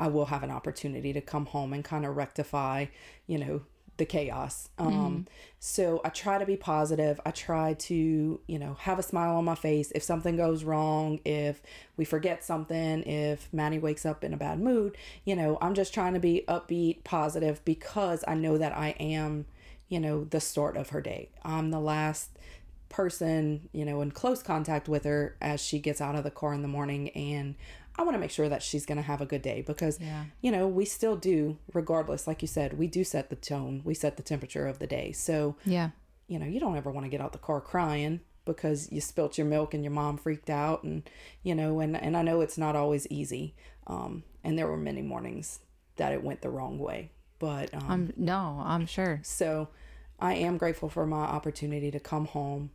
I 0.00 0.08
will 0.08 0.26
have 0.26 0.42
an 0.42 0.50
opportunity 0.50 1.12
to 1.12 1.20
come 1.20 1.46
home 1.46 1.72
and 1.72 1.84
kind 1.84 2.04
of 2.04 2.16
rectify, 2.16 2.86
you 3.26 3.38
know, 3.38 3.62
the 3.98 4.06
chaos. 4.06 4.70
Um, 4.78 5.26
so 5.58 6.00
I 6.04 6.08
try 6.08 6.38
to 6.38 6.46
be 6.46 6.56
positive. 6.56 7.20
I 7.26 7.32
try 7.32 7.74
to, 7.74 8.40
you 8.46 8.58
know, 8.58 8.78
have 8.80 8.98
a 8.98 9.02
smile 9.02 9.36
on 9.36 9.44
my 9.44 9.54
face. 9.54 9.92
If 9.94 10.02
something 10.02 10.38
goes 10.38 10.64
wrong, 10.64 11.20
if 11.26 11.60
we 11.98 12.06
forget 12.06 12.42
something, 12.42 13.02
if 13.02 13.52
Maddie 13.52 13.78
wakes 13.78 14.06
up 14.06 14.24
in 14.24 14.32
a 14.32 14.38
bad 14.38 14.58
mood, 14.58 14.96
you 15.26 15.36
know, 15.36 15.58
I'm 15.60 15.74
just 15.74 15.92
trying 15.92 16.14
to 16.14 16.20
be 16.20 16.44
upbeat, 16.48 17.04
positive 17.04 17.62
because 17.66 18.24
I 18.26 18.34
know 18.34 18.56
that 18.56 18.74
I 18.74 18.96
am, 18.98 19.44
you 19.90 20.00
know, 20.00 20.24
the 20.24 20.40
start 20.40 20.78
of 20.78 20.88
her 20.88 21.02
day. 21.02 21.28
I'm 21.44 21.70
the 21.70 21.80
last 21.80 22.30
person, 22.88 23.68
you 23.72 23.84
know, 23.84 24.00
in 24.00 24.12
close 24.12 24.42
contact 24.42 24.88
with 24.88 25.04
her 25.04 25.36
as 25.42 25.60
she 25.60 25.78
gets 25.78 26.00
out 26.00 26.14
of 26.14 26.24
the 26.24 26.30
car 26.30 26.54
in 26.54 26.62
the 26.62 26.68
morning. 26.68 27.10
And 27.10 27.54
I 27.96 28.02
want 28.02 28.14
to 28.14 28.18
make 28.18 28.30
sure 28.30 28.48
that 28.48 28.62
she's 28.62 28.86
going 28.86 28.96
to 28.96 29.02
have 29.02 29.20
a 29.20 29.26
good 29.26 29.42
day 29.42 29.62
because, 29.66 30.00
Yeah. 30.00 30.24
you 30.40 30.50
know, 30.50 30.66
we 30.68 30.84
still 30.84 31.16
do, 31.16 31.58
regardless, 31.74 32.26
like 32.26 32.40
you 32.42 32.48
said, 32.48 32.78
we 32.78 32.86
do 32.86 33.04
set 33.04 33.28
the 33.30 33.36
tone, 33.36 33.82
we 33.84 33.94
set 33.94 34.16
the 34.16 34.22
temperature 34.22 34.66
of 34.66 34.78
the 34.78 34.86
day. 34.86 35.12
So, 35.12 35.56
yeah, 35.64 35.90
you 36.26 36.38
know, 36.38 36.46
you 36.46 36.60
don't 36.60 36.76
ever 36.76 36.90
want 36.90 37.04
to 37.04 37.10
get 37.10 37.20
out 37.20 37.32
the 37.32 37.38
car 37.38 37.60
crying 37.60 38.20
because 38.44 38.90
you 38.90 39.00
spilt 39.00 39.36
your 39.36 39.46
milk 39.46 39.74
and 39.74 39.84
your 39.84 39.92
mom 39.92 40.16
freaked 40.16 40.48
out 40.50 40.82
and 40.82 41.08
you 41.42 41.54
know 41.54 41.78
and 41.78 41.94
and 41.96 42.16
I 42.16 42.22
know 42.22 42.40
it's 42.40 42.56
not 42.56 42.74
always 42.74 43.06
easy 43.08 43.54
um 43.86 44.24
and 44.42 44.58
there 44.58 44.66
were 44.66 44.78
many 44.78 45.02
mornings 45.02 45.60
that 45.96 46.12
it 46.12 46.24
went 46.24 46.40
the 46.40 46.48
wrong 46.48 46.78
way 46.78 47.10
but 47.38 47.72
um 47.74 47.84
I'm 47.88 48.12
no, 48.16 48.60
I'm 48.64 48.86
sure. 48.86 49.20
so 49.22 49.68
I 50.18 50.34
am 50.34 50.56
grateful 50.56 50.88
for 50.88 51.06
my 51.06 51.22
opportunity 51.24 51.90
to 51.90 52.00
come 52.00 52.24
home, 52.26 52.70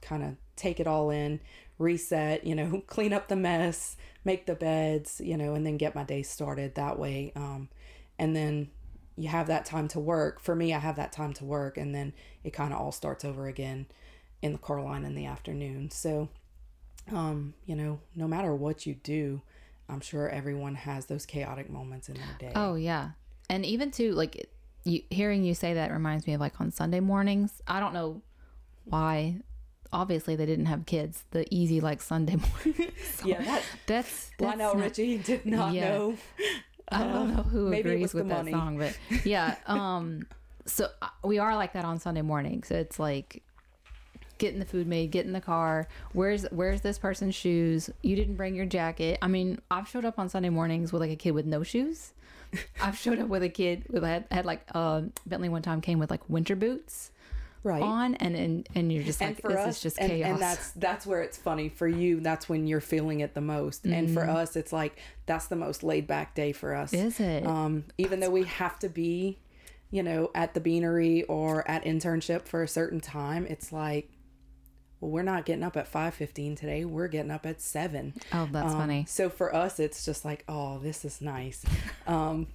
kind 0.00 0.22
of 0.22 0.36
take 0.56 0.78
it 0.80 0.86
all 0.86 1.10
in, 1.10 1.40
reset, 1.78 2.46
you 2.46 2.54
know, 2.54 2.82
clean 2.86 3.12
up 3.12 3.28
the 3.28 3.36
mess, 3.36 3.96
make 4.24 4.46
the 4.46 4.54
beds, 4.54 5.20
you 5.22 5.36
know, 5.36 5.54
and 5.54 5.66
then 5.66 5.76
get 5.76 5.94
my 5.94 6.04
day 6.04 6.22
started 6.22 6.74
that 6.74 6.98
way. 6.98 7.32
Um, 7.36 7.68
and 8.18 8.34
then 8.34 8.70
you 9.16 9.28
have 9.28 9.46
that 9.48 9.64
time 9.64 9.88
to 9.88 10.00
work. 10.00 10.40
For 10.40 10.54
me, 10.54 10.74
I 10.74 10.78
have 10.78 10.96
that 10.96 11.12
time 11.12 11.32
to 11.34 11.44
work, 11.44 11.76
and 11.76 11.94
then 11.94 12.12
it 12.42 12.52
kind 12.52 12.72
of 12.72 12.80
all 12.80 12.92
starts 12.92 13.24
over 13.24 13.46
again. 13.46 13.86
in 14.42 14.52
the 14.52 14.58
car 14.58 14.82
line 14.82 15.04
in 15.04 15.14
the 15.14 15.24
afternoon. 15.24 15.90
So, 15.90 16.28
um, 17.10 17.54
you 17.64 17.74
know, 17.74 18.00
no 18.14 18.28
matter 18.28 18.54
what 18.54 18.84
you 18.84 18.94
do, 18.94 19.40
I'm 19.88 20.00
sure 20.00 20.28
everyone 20.28 20.74
has 20.74 21.06
those 21.06 21.24
chaotic 21.24 21.70
moments 21.70 22.08
in 22.08 22.14
their 22.16 22.36
day. 22.38 22.52
Oh 22.54 22.74
yeah, 22.74 23.10
and 23.48 23.64
even 23.64 23.90
too 23.90 24.12
like 24.12 24.48
you 24.84 25.02
hearing 25.10 25.44
you 25.44 25.54
say 25.54 25.74
that 25.74 25.90
reminds 25.90 26.26
me 26.26 26.34
of 26.34 26.40
like 26.40 26.60
on 26.60 26.70
Sunday 26.70 27.00
mornings. 27.00 27.62
I 27.66 27.80
don't 27.80 27.94
know 27.94 28.20
why. 28.84 29.36
Obviously, 29.94 30.36
they 30.36 30.44
didn't 30.44 30.66
have 30.66 30.84
kids. 30.86 31.24
The 31.30 31.46
easy 31.54 31.80
like 31.80 32.02
Sunday 32.02 32.36
morning. 32.64 32.92
So 33.14 33.26
yeah, 33.28 33.42
that 33.42 33.62
that's, 33.86 34.30
that's 34.38 34.58
Lionel 34.58 34.74
not- 34.74 34.84
Richie 34.84 35.18
did 35.18 35.46
not 35.46 35.72
Yeah. 35.72 35.88
know. 35.90 36.16
I 36.90 36.98
don't 37.04 37.34
know 37.34 37.42
who 37.44 37.72
agrees 37.72 38.12
with 38.12 38.28
that 38.28 38.38
money. 38.44 38.52
song, 38.52 38.76
but 38.76 38.98
yeah. 39.24 39.56
Um, 39.66 40.26
so 40.66 40.88
uh, 41.00 41.08
we 41.24 41.38
are 41.38 41.54
like 41.56 41.72
that 41.72 41.84
on 41.86 41.98
Sunday 41.98 42.20
mornings. 42.22 42.70
It's 42.70 42.98
like 42.98 43.42
getting 44.38 44.58
the 44.58 44.66
food 44.66 44.86
made, 44.86 45.10
get 45.10 45.24
in 45.24 45.32
the 45.32 45.40
car. 45.40 45.88
Where's 46.12 46.42
where's 46.50 46.80
this 46.82 46.98
person's 46.98 47.34
shoes? 47.34 47.88
You 48.02 48.16
didn't 48.16 48.34
bring 48.34 48.54
your 48.54 48.66
jacket. 48.66 49.18
I 49.22 49.28
mean, 49.28 49.60
I've 49.70 49.88
showed 49.88 50.04
up 50.04 50.18
on 50.18 50.28
Sunday 50.28 50.50
mornings 50.50 50.92
with 50.92 51.00
like 51.00 51.10
a 51.10 51.16
kid 51.16 51.30
with 51.32 51.46
no 51.46 51.62
shoes. 51.62 52.12
I've 52.80 52.96
showed 52.98 53.18
up 53.18 53.28
with 53.28 53.42
a 53.42 53.48
kid 53.48 53.84
with 53.88 54.02
had, 54.04 54.26
had 54.30 54.44
like 54.44 54.62
um 54.76 55.12
Bentley 55.26 55.48
one 55.48 55.62
time 55.62 55.80
came 55.80 55.98
with 55.98 56.10
like 56.10 56.28
winter 56.28 56.54
boots 56.56 57.10
Right. 57.64 57.82
on, 57.82 58.14
and 58.16 58.36
and 58.36 58.68
and 58.74 58.92
you're 58.92 59.02
just 59.02 59.20
and 59.20 59.30
like 59.30 59.40
for 59.40 59.48
this 59.48 59.58
us 59.58 59.76
is 59.78 59.82
just 59.82 59.98
and, 59.98 60.10
chaos. 60.10 60.30
and 60.30 60.38
that's 60.40 60.70
that's 60.72 61.06
where 61.06 61.22
it's 61.22 61.38
funny 61.38 61.68
for 61.70 61.88
you 61.88 62.20
that's 62.20 62.46
when 62.48 62.66
you're 62.66 62.80
feeling 62.82 63.20
it 63.20 63.32
the 63.34 63.40
most 63.40 63.86
and 63.86 64.10
for 64.12 64.20
Mm-hmm. 64.20 64.36
us 64.36 64.54
it's 64.54 64.72
like 64.72 64.98
that's 65.26 65.46
the 65.46 65.56
most 65.56 65.82
laid 65.82 66.06
back 66.06 66.34
day 66.34 66.52
for 66.52 66.74
us 66.74 66.92
is 66.92 67.18
it? 67.20 67.46
um 67.46 67.84
even 67.98 68.20
though 68.20 68.28
we 68.30 68.44
have 68.44 68.78
to 68.80 68.88
be 68.90 69.38
you 69.90 70.02
know 70.02 70.30
at 70.34 70.52
the 70.54 70.60
beanery 70.60 71.22
or 71.24 71.66
at 71.70 71.84
internship 71.84 72.46
for 72.46 72.62
a 72.62 72.68
certain 72.68 73.00
time 73.00 73.46
it's 73.48 73.72
like 73.72 74.10
well 75.00 75.10
we're 75.10 75.22
not 75.22 75.44
getting 75.46 75.62
up 75.64 75.76
at 75.76 75.90
5.15 75.90 76.56
today 76.58 76.84
we're 76.84 77.08
getting 77.08 77.30
up 77.30 77.46
at 77.46 77.60
7 77.62 78.12
oh, 78.34 78.48
that's 78.52 78.72
Um, 78.74 78.78
funny. 78.78 79.04
so 79.08 79.30
for 79.30 79.54
us 79.54 79.80
it's 79.80 80.04
just 80.04 80.24
like 80.24 80.44
oh 80.48 80.78
this 80.80 81.04
is 81.04 81.20
nice 81.22 81.64
um 82.06 82.48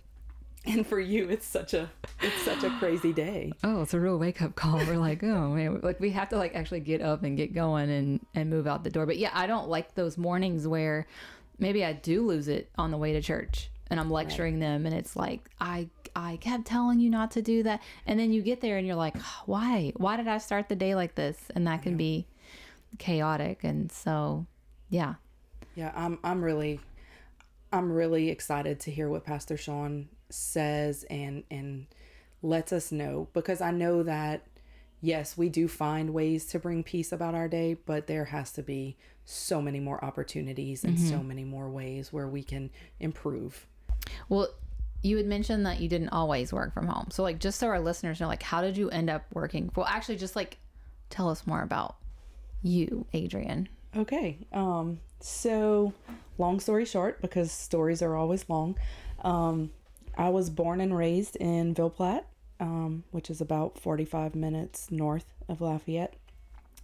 and 0.65 0.85
for 0.85 0.99
you 0.99 1.29
it's 1.29 1.47
such 1.47 1.73
a 1.73 1.89
it's 2.21 2.41
such 2.41 2.63
a 2.63 2.69
crazy 2.79 3.13
day 3.13 3.51
oh, 3.63 3.81
it's 3.81 3.93
a 3.93 3.99
real 3.99 4.17
wake 4.17 4.41
up 4.41 4.55
call. 4.55 4.77
We're 4.77 4.97
like, 4.97 5.23
oh 5.23 5.49
man, 5.49 5.79
like 5.81 5.99
we 5.99 6.11
have 6.11 6.29
to 6.29 6.37
like 6.37 6.55
actually 6.55 6.79
get 6.81 7.01
up 7.01 7.23
and 7.23 7.37
get 7.37 7.53
going 7.53 7.89
and 7.89 8.25
and 8.35 8.49
move 8.49 8.67
out 8.67 8.83
the 8.83 8.89
door. 8.89 9.05
But 9.05 9.17
yeah, 9.17 9.31
I 9.33 9.47
don't 9.47 9.69
like 9.69 9.95
those 9.95 10.17
mornings 10.17 10.67
where 10.67 11.07
maybe 11.57 11.83
I 11.83 11.93
do 11.93 12.25
lose 12.25 12.47
it 12.47 12.69
on 12.77 12.91
the 12.91 12.97
way 12.97 13.13
to 13.13 13.21
church 13.21 13.69
and 13.89 13.99
I'm 13.99 14.09
lecturing 14.09 14.59
them 14.59 14.85
and 14.85 14.95
it's 14.95 15.15
like 15.15 15.49
I 15.59 15.89
I 16.15 16.37
kept 16.37 16.65
telling 16.65 16.99
you 16.99 17.09
not 17.09 17.31
to 17.31 17.41
do 17.41 17.63
that 17.63 17.81
and 18.05 18.19
then 18.19 18.31
you 18.31 18.41
get 18.41 18.61
there 18.61 18.77
and 18.77 18.85
you're 18.85 18.95
like, 18.95 19.17
why? 19.45 19.93
Why 19.97 20.17
did 20.17 20.27
I 20.27 20.37
start 20.37 20.69
the 20.69 20.75
day 20.75 20.95
like 20.95 21.15
this? 21.15 21.37
And 21.55 21.67
that 21.67 21.83
can 21.83 21.97
be 21.97 22.27
chaotic 22.97 23.63
and 23.63 23.91
so 23.91 24.45
yeah. 24.89 25.15
Yeah, 25.75 25.91
I'm 25.95 26.19
I'm 26.23 26.43
really 26.43 26.79
I'm 27.71 27.91
really 27.91 28.29
excited 28.29 28.79
to 28.81 28.91
hear 28.91 29.09
what 29.09 29.23
Pastor 29.23 29.57
Sean 29.57 30.09
says 30.29 31.05
and 31.09 31.43
and 31.49 31.87
lets 32.41 32.71
us 32.71 32.91
know 32.91 33.27
because 33.33 33.61
I 33.61 33.71
know 33.71 34.03
that 34.03 34.45
yes, 35.01 35.37
we 35.37 35.49
do 35.49 35.67
find 35.67 36.13
ways 36.13 36.45
to 36.47 36.59
bring 36.59 36.83
peace 36.83 37.11
about 37.11 37.35
our 37.35 37.47
day, 37.47 37.77
but 37.85 38.07
there 38.07 38.25
has 38.25 38.51
to 38.53 38.63
be 38.63 38.97
so 39.25 39.61
many 39.61 39.79
more 39.79 40.03
opportunities 40.03 40.83
and 40.83 40.99
so 40.99 41.19
many 41.23 41.43
more 41.43 41.69
ways 41.69 42.11
where 42.11 42.27
we 42.27 42.43
can 42.43 42.69
improve. 42.99 43.67
Well, 44.27 44.49
you 45.01 45.17
had 45.17 45.25
mentioned 45.25 45.65
that 45.65 45.79
you 45.79 45.87
didn't 45.87 46.09
always 46.09 46.51
work 46.51 46.73
from 46.73 46.87
home. 46.87 47.07
So, 47.11 47.23
like, 47.23 47.39
just 47.39 47.59
so 47.59 47.67
our 47.67 47.79
listeners 47.79 48.19
know, 48.19 48.27
like, 48.27 48.43
how 48.43 48.61
did 48.61 48.75
you 48.75 48.89
end 48.89 49.09
up 49.09 49.23
working? 49.33 49.71
Well, 49.75 49.85
actually, 49.85 50.17
just 50.17 50.35
like 50.35 50.57
tell 51.09 51.29
us 51.29 51.47
more 51.47 51.61
about 51.61 51.95
you, 52.61 53.05
Adrian. 53.13 53.69
Okay. 53.95 54.37
Um 54.51 54.99
so 55.21 55.93
long 56.37 56.59
story 56.59 56.85
short 56.85 57.21
because 57.21 57.51
stories 57.51 58.01
are 58.01 58.15
always 58.15 58.47
long. 58.49 58.77
Um 59.21 59.71
I 60.17 60.29
was 60.29 60.49
born 60.49 60.81
and 60.81 60.95
raised 60.95 61.35
in 61.37 61.73
Ville 61.73 61.89
Platte, 61.89 62.27
um, 62.59 63.03
which 63.11 63.29
is 63.29 63.41
about 63.41 63.79
45 63.79 64.35
minutes 64.35 64.91
north 64.91 65.25
of 65.47 65.61
Lafayette. 65.61 66.15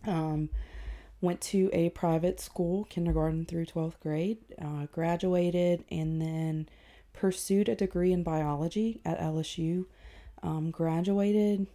Um, 0.05 0.50
went 1.22 1.41
to 1.41 1.70
a 1.74 1.89
private 1.89 2.39
school, 2.39 2.86
kindergarten 2.86 3.46
through 3.46 3.65
12th 3.65 4.00
grade, 4.00 4.38
uh, 4.62 4.86
graduated, 4.91 5.84
and 5.89 6.22
then 6.22 6.70
pursued 7.13 7.70
a 7.70 7.75
degree 7.75 8.12
in 8.12 8.24
biology 8.24 9.01
at 9.03 9.20
LSU. 9.20 9.86
Um, 10.44 10.70
graduated 10.70 11.67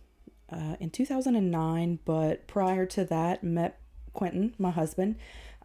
uh, 0.53 0.77
in 0.79 0.91
2009, 0.91 1.99
but 2.05 2.47
prior 2.47 2.87
to 2.87 3.05
that, 3.07 3.43
met 3.43 3.81
Quentin, 4.13 4.55
my 4.59 4.71
husband, 4.71 5.17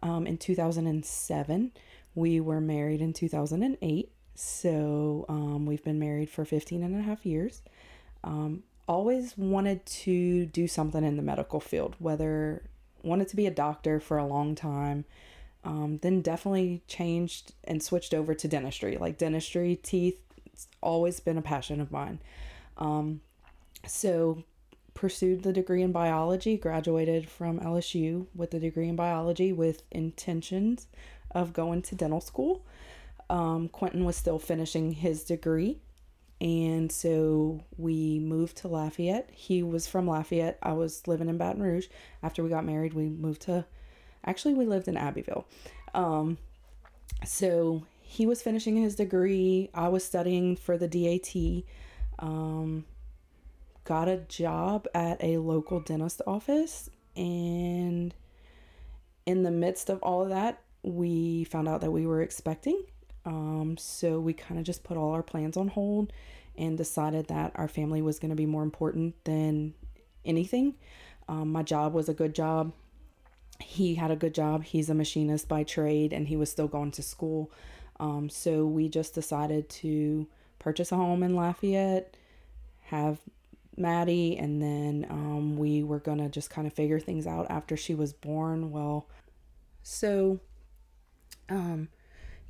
um, 0.02 0.26
in 0.26 0.38
2007. 0.38 1.72
We 2.14 2.40
were 2.40 2.60
married 2.60 3.00
in 3.00 3.12
2008. 3.12 4.12
So 4.36 5.24
um, 5.28 5.66
we've 5.66 5.82
been 5.82 5.98
married 5.98 6.30
for 6.30 6.44
15 6.44 6.82
and 6.82 6.94
a 6.94 7.02
half 7.02 7.24
years. 7.24 7.62
Um, 8.22 8.62
always 8.86 9.36
wanted 9.36 9.84
to 9.86 10.46
do 10.46 10.68
something 10.68 11.02
in 11.02 11.16
the 11.16 11.22
medical 11.22 11.58
field, 11.58 11.96
whether 11.98 12.62
wanted 13.02 13.28
to 13.28 13.36
be 13.36 13.46
a 13.46 13.50
doctor 13.50 13.98
for 13.98 14.18
a 14.18 14.26
long 14.26 14.54
time. 14.54 15.04
Um, 15.64 15.98
then 16.02 16.20
definitely 16.20 16.82
changed 16.86 17.54
and 17.64 17.82
switched 17.82 18.14
over 18.14 18.34
to 18.34 18.46
dentistry. 18.46 18.98
Like 18.98 19.18
dentistry, 19.18 19.74
teeth, 19.74 20.20
it's 20.52 20.68
always 20.80 21.18
been 21.18 21.38
a 21.38 21.42
passion 21.42 21.80
of 21.80 21.90
mine. 21.90 22.20
Um, 22.76 23.22
so 23.86 24.44
pursued 24.94 25.42
the 25.42 25.52
degree 25.52 25.82
in 25.82 25.92
biology, 25.92 26.56
graduated 26.56 27.28
from 27.28 27.58
LSU 27.60 28.26
with 28.34 28.54
a 28.54 28.60
degree 28.60 28.88
in 28.88 28.96
biology 28.96 29.52
with 29.52 29.82
intentions 29.90 30.86
of 31.32 31.52
going 31.52 31.82
to 31.82 31.94
dental 31.94 32.20
school. 32.20 32.64
Um, 33.28 33.68
Quentin 33.68 34.04
was 34.04 34.16
still 34.16 34.38
finishing 34.38 34.92
his 34.92 35.24
degree. 35.24 35.80
And 36.40 36.92
so 36.92 37.64
we 37.78 38.18
moved 38.18 38.58
to 38.58 38.68
Lafayette. 38.68 39.30
He 39.32 39.62
was 39.62 39.86
from 39.86 40.06
Lafayette. 40.06 40.58
I 40.62 40.72
was 40.74 41.06
living 41.08 41.28
in 41.28 41.38
Baton 41.38 41.62
Rouge. 41.62 41.86
After 42.22 42.42
we 42.42 42.50
got 42.50 42.64
married, 42.64 42.92
we 42.92 43.08
moved 43.08 43.42
to, 43.42 43.64
actually, 44.24 44.54
we 44.54 44.66
lived 44.66 44.86
in 44.86 44.96
Abbeville. 44.96 45.46
Um, 45.94 46.36
so 47.24 47.84
he 48.02 48.26
was 48.26 48.42
finishing 48.42 48.76
his 48.76 48.94
degree. 48.94 49.70
I 49.72 49.88
was 49.88 50.04
studying 50.04 50.56
for 50.56 50.76
the 50.76 50.88
DAT. 50.88 51.64
Um, 52.18 52.84
got 53.84 54.08
a 54.08 54.18
job 54.18 54.86
at 54.94 55.22
a 55.24 55.38
local 55.38 55.80
dentist 55.80 56.20
office. 56.26 56.90
And 57.16 58.14
in 59.24 59.42
the 59.42 59.50
midst 59.50 59.88
of 59.88 60.02
all 60.02 60.22
of 60.22 60.28
that, 60.28 60.62
we 60.82 61.44
found 61.44 61.66
out 61.66 61.80
that 61.80 61.90
we 61.90 62.06
were 62.06 62.20
expecting. 62.20 62.84
Um, 63.26 63.76
so 63.76 64.20
we 64.20 64.32
kind 64.32 64.58
of 64.58 64.64
just 64.64 64.84
put 64.84 64.96
all 64.96 65.12
our 65.12 65.22
plans 65.22 65.56
on 65.56 65.68
hold 65.68 66.12
and 66.56 66.78
decided 66.78 67.26
that 67.26 67.52
our 67.56 67.68
family 67.68 68.00
was 68.00 68.18
going 68.18 68.30
to 68.30 68.36
be 68.36 68.46
more 68.46 68.62
important 68.62 69.14
than 69.24 69.74
anything. 70.24 70.74
Um, 71.28 71.52
my 71.52 71.62
job 71.62 71.92
was 71.92 72.08
a 72.08 72.14
good 72.14 72.34
job. 72.34 72.72
He 73.60 73.96
had 73.96 74.10
a 74.10 74.16
good 74.16 74.34
job. 74.34 74.64
He's 74.64 74.88
a 74.88 74.94
machinist 74.94 75.48
by 75.48 75.64
trade 75.64 76.12
and 76.12 76.28
he 76.28 76.36
was 76.36 76.50
still 76.50 76.68
going 76.68 76.92
to 76.92 77.02
school. 77.02 77.50
Um, 77.98 78.28
so 78.28 78.64
we 78.64 78.88
just 78.88 79.14
decided 79.14 79.68
to 79.70 80.26
purchase 80.58 80.92
a 80.92 80.96
home 80.96 81.22
in 81.22 81.34
Lafayette, 81.34 82.16
have 82.84 83.18
Maddie, 83.76 84.36
and 84.36 84.62
then 84.62 85.06
um, 85.10 85.56
we 85.56 85.82
were 85.82 85.98
going 85.98 86.18
to 86.18 86.28
just 86.28 86.50
kind 86.50 86.66
of 86.66 86.72
figure 86.72 87.00
things 87.00 87.26
out 87.26 87.46
after 87.50 87.76
she 87.76 87.94
was 87.94 88.12
born. 88.12 88.70
Well, 88.70 89.08
so, 89.82 90.40
um, 91.48 91.88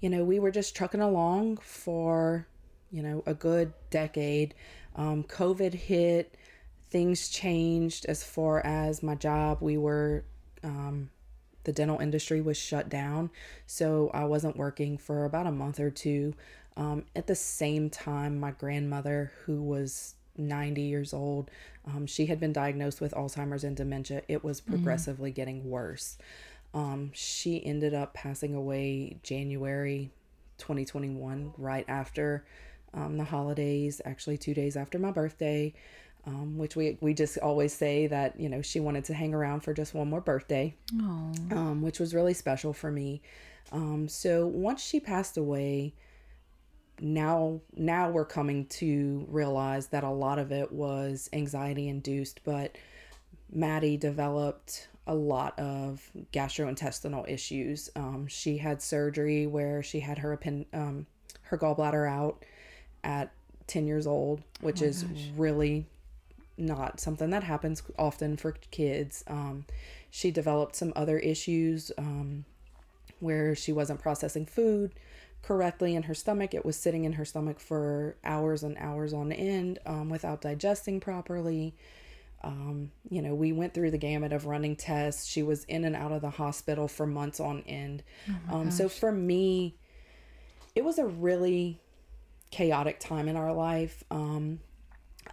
you 0.00 0.10
know, 0.10 0.24
we 0.24 0.38
were 0.38 0.50
just 0.50 0.76
trucking 0.76 1.00
along 1.00 1.58
for, 1.58 2.46
you 2.90 3.02
know, 3.02 3.22
a 3.26 3.34
good 3.34 3.72
decade. 3.90 4.54
Um, 4.94 5.24
COVID 5.24 5.74
hit, 5.74 6.36
things 6.90 7.28
changed 7.28 8.06
as 8.06 8.22
far 8.22 8.64
as 8.64 9.02
my 9.02 9.14
job. 9.14 9.58
We 9.60 9.76
were, 9.76 10.24
um, 10.62 11.10
the 11.64 11.72
dental 11.72 11.98
industry 11.98 12.40
was 12.40 12.56
shut 12.56 12.88
down. 12.88 13.30
So 13.66 14.10
I 14.14 14.24
wasn't 14.24 14.56
working 14.56 14.98
for 14.98 15.24
about 15.24 15.46
a 15.46 15.52
month 15.52 15.80
or 15.80 15.90
two. 15.90 16.34
Um, 16.76 17.04
at 17.14 17.26
the 17.26 17.34
same 17.34 17.90
time, 17.90 18.38
my 18.38 18.50
grandmother, 18.50 19.32
who 19.44 19.62
was 19.62 20.14
90 20.36 20.82
years 20.82 21.14
old, 21.14 21.50
um, 21.86 22.06
she 22.06 22.26
had 22.26 22.38
been 22.38 22.52
diagnosed 22.52 23.00
with 23.00 23.14
Alzheimer's 23.14 23.64
and 23.64 23.76
dementia. 23.76 24.22
It 24.28 24.44
was 24.44 24.60
progressively 24.60 25.30
getting 25.30 25.68
worse. 25.70 26.18
Um, 26.76 27.10
she 27.14 27.64
ended 27.64 27.94
up 27.94 28.12
passing 28.12 28.54
away 28.54 29.16
January 29.22 30.10
2021, 30.58 31.54
right 31.56 31.86
after 31.88 32.44
um, 32.92 33.16
the 33.16 33.24
holidays, 33.24 34.02
actually, 34.04 34.36
two 34.36 34.52
days 34.52 34.76
after 34.76 34.98
my 34.98 35.10
birthday. 35.10 35.72
Um, 36.26 36.58
which 36.58 36.74
we 36.74 36.98
we 37.00 37.14
just 37.14 37.38
always 37.38 37.72
say 37.72 38.08
that 38.08 38.38
you 38.40 38.48
know 38.48 38.60
she 38.60 38.80
wanted 38.80 39.04
to 39.04 39.14
hang 39.14 39.32
around 39.32 39.60
for 39.60 39.72
just 39.72 39.94
one 39.94 40.10
more 40.10 40.20
birthday, 40.20 40.74
Oh, 41.00 41.32
um, 41.52 41.82
which 41.82 42.00
was 42.00 42.12
really 42.14 42.34
special 42.34 42.72
for 42.72 42.90
me. 42.90 43.22
Um, 43.70 44.08
so 44.08 44.44
once 44.46 44.82
she 44.82 44.98
passed 44.98 45.36
away, 45.36 45.94
now 47.00 47.60
now 47.76 48.10
we're 48.10 48.24
coming 48.24 48.66
to 48.66 49.24
realize 49.28 49.86
that 49.88 50.02
a 50.02 50.10
lot 50.10 50.40
of 50.40 50.50
it 50.50 50.72
was 50.72 51.30
anxiety 51.32 51.86
induced, 51.88 52.40
but 52.42 52.76
Maddie 53.52 53.96
developed 53.96 54.88
a 55.06 55.14
lot 55.14 55.58
of 55.58 56.10
gastrointestinal 56.32 57.28
issues. 57.28 57.90
Um, 57.94 58.26
she 58.26 58.58
had 58.58 58.82
surgery 58.82 59.46
where 59.46 59.82
she 59.82 60.00
had 60.00 60.18
her 60.18 60.32
append- 60.32 60.66
um, 60.72 61.06
her 61.42 61.58
gallbladder 61.58 62.08
out 62.10 62.44
at 63.04 63.30
10 63.68 63.86
years 63.86 64.06
old, 64.06 64.42
which 64.60 64.82
is 64.82 65.04
really 65.36 65.86
not 66.58 67.00
something 67.00 67.30
that 67.30 67.44
happens 67.44 67.82
often 67.98 68.36
for 68.36 68.52
kids. 68.70 69.22
Um, 69.26 69.64
she 70.10 70.30
developed 70.30 70.74
some 70.76 70.92
other 70.96 71.18
issues 71.18 71.92
um, 71.98 72.44
where 73.20 73.54
she 73.54 73.72
wasn't 73.72 74.00
processing 74.00 74.46
food 74.46 74.92
correctly 75.42 75.94
in 75.94 76.04
her 76.04 76.14
stomach. 76.14 76.54
It 76.54 76.64
was 76.64 76.76
sitting 76.76 77.04
in 77.04 77.14
her 77.14 77.24
stomach 77.24 77.60
for 77.60 78.16
hours 78.24 78.62
and 78.62 78.76
hours 78.78 79.12
on 79.12 79.30
end 79.30 79.78
um, 79.86 80.08
without 80.08 80.40
digesting 80.40 81.00
properly. 81.00 81.74
Um, 82.42 82.92
you 83.08 83.22
know, 83.22 83.34
we 83.34 83.52
went 83.52 83.74
through 83.74 83.90
the 83.90 83.98
gamut 83.98 84.32
of 84.32 84.46
running 84.46 84.76
tests. 84.76 85.26
She 85.26 85.42
was 85.42 85.64
in 85.64 85.84
and 85.84 85.96
out 85.96 86.12
of 86.12 86.20
the 86.20 86.30
hospital 86.30 86.88
for 86.88 87.06
months 87.06 87.40
on 87.40 87.62
end. 87.66 88.02
um, 88.50 88.70
so 88.70 88.88
for 88.88 89.10
me, 89.10 89.76
it 90.74 90.84
was 90.84 90.98
a 90.98 91.06
really 91.06 91.80
chaotic 92.50 93.00
time 93.00 93.28
in 93.28 93.36
our 93.36 93.52
life. 93.52 94.04
Um, 94.10 94.60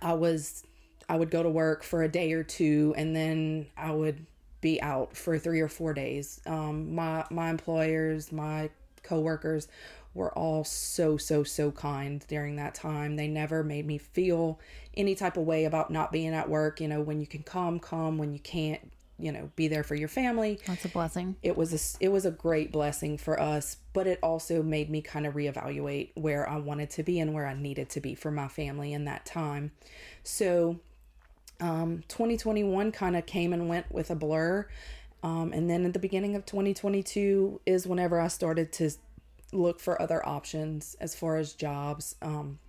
I 0.02 0.14
was, 0.14 0.64
I 1.08 1.18
would 1.18 1.30
go 1.30 1.44
to 1.44 1.50
work 1.50 1.84
for 1.84 2.04
a 2.04 2.10
day 2.10 2.32
or 2.34 2.44
two, 2.44 2.94
and 2.98 3.16
then 3.16 3.68
I 3.78 3.92
would 3.92 4.26
be 4.62 4.82
out 4.82 5.16
for 5.16 5.38
three 5.38 5.60
or 5.60 5.68
four 5.68 5.94
days. 5.94 6.42
Um, 6.48 6.96
my 6.96 7.26
my 7.30 7.50
employers, 7.50 8.32
my 8.32 8.70
coworkers 9.04 9.68
were 10.14 10.32
all 10.38 10.64
so 10.64 11.18
so 11.18 11.44
so 11.44 11.72
kind 11.72 12.24
during 12.28 12.56
that 12.58 12.76
time. 12.76 13.16
They 13.16 13.28
never 13.28 13.64
made 13.64 13.86
me 13.86 13.98
feel 13.98 14.60
any 14.96 15.16
type 15.16 15.38
of 15.38 15.44
way 15.44 15.66
about 15.66 15.90
not 15.92 16.12
being 16.12 16.34
at 16.34 16.50
work. 16.50 16.80
You 16.80 16.88
know, 16.88 17.02
when 17.02 17.20
you 17.20 17.28
can 17.28 17.44
come, 17.44 17.80
come. 17.80 18.18
When 18.18 18.32
you 18.34 18.40
can't, 18.40 18.92
you 19.18 19.32
know, 19.32 19.50
be 19.56 19.68
there 19.68 19.84
for 19.84 19.96
your 19.96 20.08
family 20.08 20.60
That's 20.68 20.86
a 20.86 20.90
blessing. 20.90 21.36
it 21.44 21.56
was 21.56 21.74
a 21.74 22.04
it 22.04 22.10
was 22.10 22.26
a 22.26 22.32
great 22.32 22.72
blessing 22.72 23.18
for 23.18 23.40
us 23.40 23.78
but 23.94 24.08
it 24.08 24.20
also 24.24 24.64
made 24.64 24.90
me 24.90 25.02
kind 25.02 25.28
of 25.28 25.36
reevaluate 25.36 26.10
where 26.16 26.50
I 26.50 26.58
wanted 26.58 26.90
to 26.92 27.04
be 27.04 27.20
and 27.20 27.32
where 27.34 27.46
I 27.46 27.54
needed 27.54 27.90
to 27.92 28.02
be 28.02 28.16
for 28.16 28.32
my 28.32 28.48
family 28.48 28.92
in 28.92 29.06
that 29.06 29.26
time 29.26 29.72
so 30.24 30.80
um 31.62 32.04
2021 32.08 32.92
kind 32.92 33.16
of 33.16 33.26
came 33.28 33.54
and 33.54 33.70
went 33.70 33.92
with 33.92 34.10
a 34.10 34.16
blur 34.16 34.68
um, 35.22 35.54
and 35.54 35.70
then 35.70 35.86
at 35.86 35.94
the 35.94 36.00
beginning 36.00 36.36
of 36.36 36.46
2022 36.46 37.62
is 37.66 37.88
whenever 37.88 38.20
I 38.20 38.28
started 38.28 38.72
to 38.74 38.90
look 39.54 39.80
for 39.80 40.02
other 40.02 40.26
options 40.26 40.96
as 41.00 41.16
far 41.16 41.38
as 41.38 41.54
jobs 41.54 42.16
um, 42.22 42.60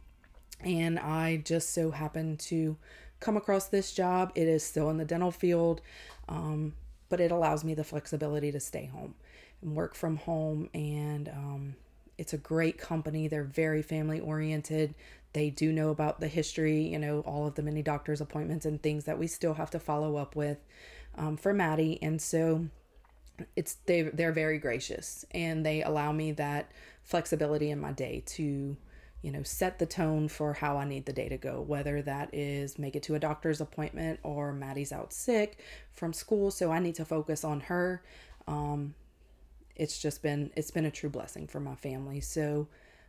and 0.64 0.98
I 0.98 1.38
just 1.38 1.74
so 1.74 1.90
happened 1.90 2.40
to 2.40 2.76
come 3.20 3.36
across 3.36 3.68
this 3.68 3.92
job. 3.92 4.32
It 4.34 4.48
is 4.48 4.62
still 4.62 4.90
in 4.90 4.98
the 4.98 5.04
dental 5.04 5.30
field, 5.30 5.80
um, 6.28 6.74
but 7.08 7.20
it 7.20 7.30
allows 7.30 7.64
me 7.64 7.74
the 7.74 7.84
flexibility 7.84 8.50
to 8.52 8.60
stay 8.60 8.86
home 8.86 9.14
and 9.62 9.74
work 9.74 9.94
from 9.94 10.16
home. 10.16 10.68
And 10.74 11.28
um, 11.28 11.74
it's 12.18 12.32
a 12.32 12.38
great 12.38 12.78
company. 12.78 13.28
They're 13.28 13.44
very 13.44 13.82
family 13.82 14.20
oriented. 14.20 14.94
They 15.32 15.50
do 15.50 15.72
know 15.72 15.90
about 15.90 16.20
the 16.20 16.28
history, 16.28 16.82
you 16.82 16.98
know, 16.98 17.20
all 17.20 17.46
of 17.46 17.56
the 17.56 17.62
many 17.62 17.82
doctor's 17.82 18.20
appointments 18.20 18.66
and 18.66 18.82
things 18.82 19.04
that 19.04 19.18
we 19.18 19.26
still 19.26 19.54
have 19.54 19.70
to 19.70 19.80
follow 19.80 20.16
up 20.16 20.36
with 20.36 20.58
um, 21.16 21.36
for 21.36 21.52
Maddie. 21.52 21.98
And 22.02 22.22
so 22.22 22.66
it's 23.56 23.74
they 23.86 24.02
they're 24.02 24.32
very 24.32 24.58
gracious 24.58 25.24
and 25.32 25.64
they 25.64 25.82
allow 25.82 26.12
me 26.12 26.32
that 26.32 26.70
flexibility 27.02 27.70
in 27.70 27.80
my 27.80 27.92
day 27.92 28.22
to 28.26 28.76
you 29.22 29.32
know 29.32 29.42
set 29.42 29.78
the 29.78 29.86
tone 29.86 30.28
for 30.28 30.52
how 30.52 30.76
I 30.76 30.84
need 30.84 31.06
the 31.06 31.12
day 31.12 31.28
to 31.28 31.36
go 31.36 31.60
whether 31.60 32.02
that 32.02 32.30
is 32.32 32.78
make 32.78 32.94
it 32.94 33.02
to 33.04 33.14
a 33.14 33.18
doctor's 33.18 33.60
appointment 33.60 34.20
or 34.22 34.52
Maddie's 34.52 34.92
out 34.92 35.12
sick 35.12 35.58
from 35.92 36.12
school 36.12 36.50
so 36.50 36.70
I 36.70 36.78
need 36.78 36.94
to 36.96 37.04
focus 37.04 37.44
on 37.44 37.60
her. 37.60 38.02
Um 38.46 38.94
it's 39.76 40.00
just 40.00 40.22
been 40.22 40.50
it's 40.54 40.70
been 40.70 40.86
a 40.86 40.90
true 40.90 41.10
blessing 41.10 41.46
for 41.46 41.60
my 41.60 41.74
family. 41.74 42.20
So 42.20 42.68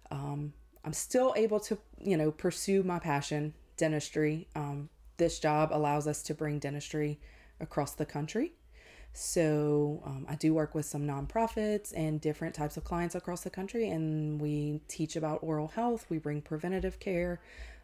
um 0.10 0.54
I'm 0.84 0.94
still 0.94 1.34
able 1.36 1.60
to 1.62 1.78
you 2.00 2.18
know 2.18 2.32
pursue 2.32 2.82
my 2.82 2.98
passion 2.98 3.54
dentistry. 3.78 4.48
Um 4.56 4.90
this 5.18 5.40
job 5.40 5.70
allows 5.72 6.08
us 6.08 6.24
to 6.24 6.34
bring 6.34 6.60
dentistry 6.60 7.20
across 7.60 7.94
the 7.94 8.06
country 8.06 8.54
so 9.18 10.02
um, 10.06 10.26
I 10.28 10.36
do 10.36 10.54
work 10.54 10.76
with 10.76 10.86
some 10.86 11.04
nonprofits 11.08 11.94
and 11.96 12.20
different 12.20 12.54
types 12.54 12.76
of 12.76 12.84
clients 12.84 13.16
across 13.16 13.42
the 13.42 13.50
country, 13.50 13.90
and 13.90 14.42
we 14.42 14.82
teach 14.90 15.16
about 15.16 15.40
oral 15.42 15.70
health. 15.70 16.06
We 16.10 16.18
bring 16.18 16.42
preventative 16.42 17.00
care. 17.00 17.40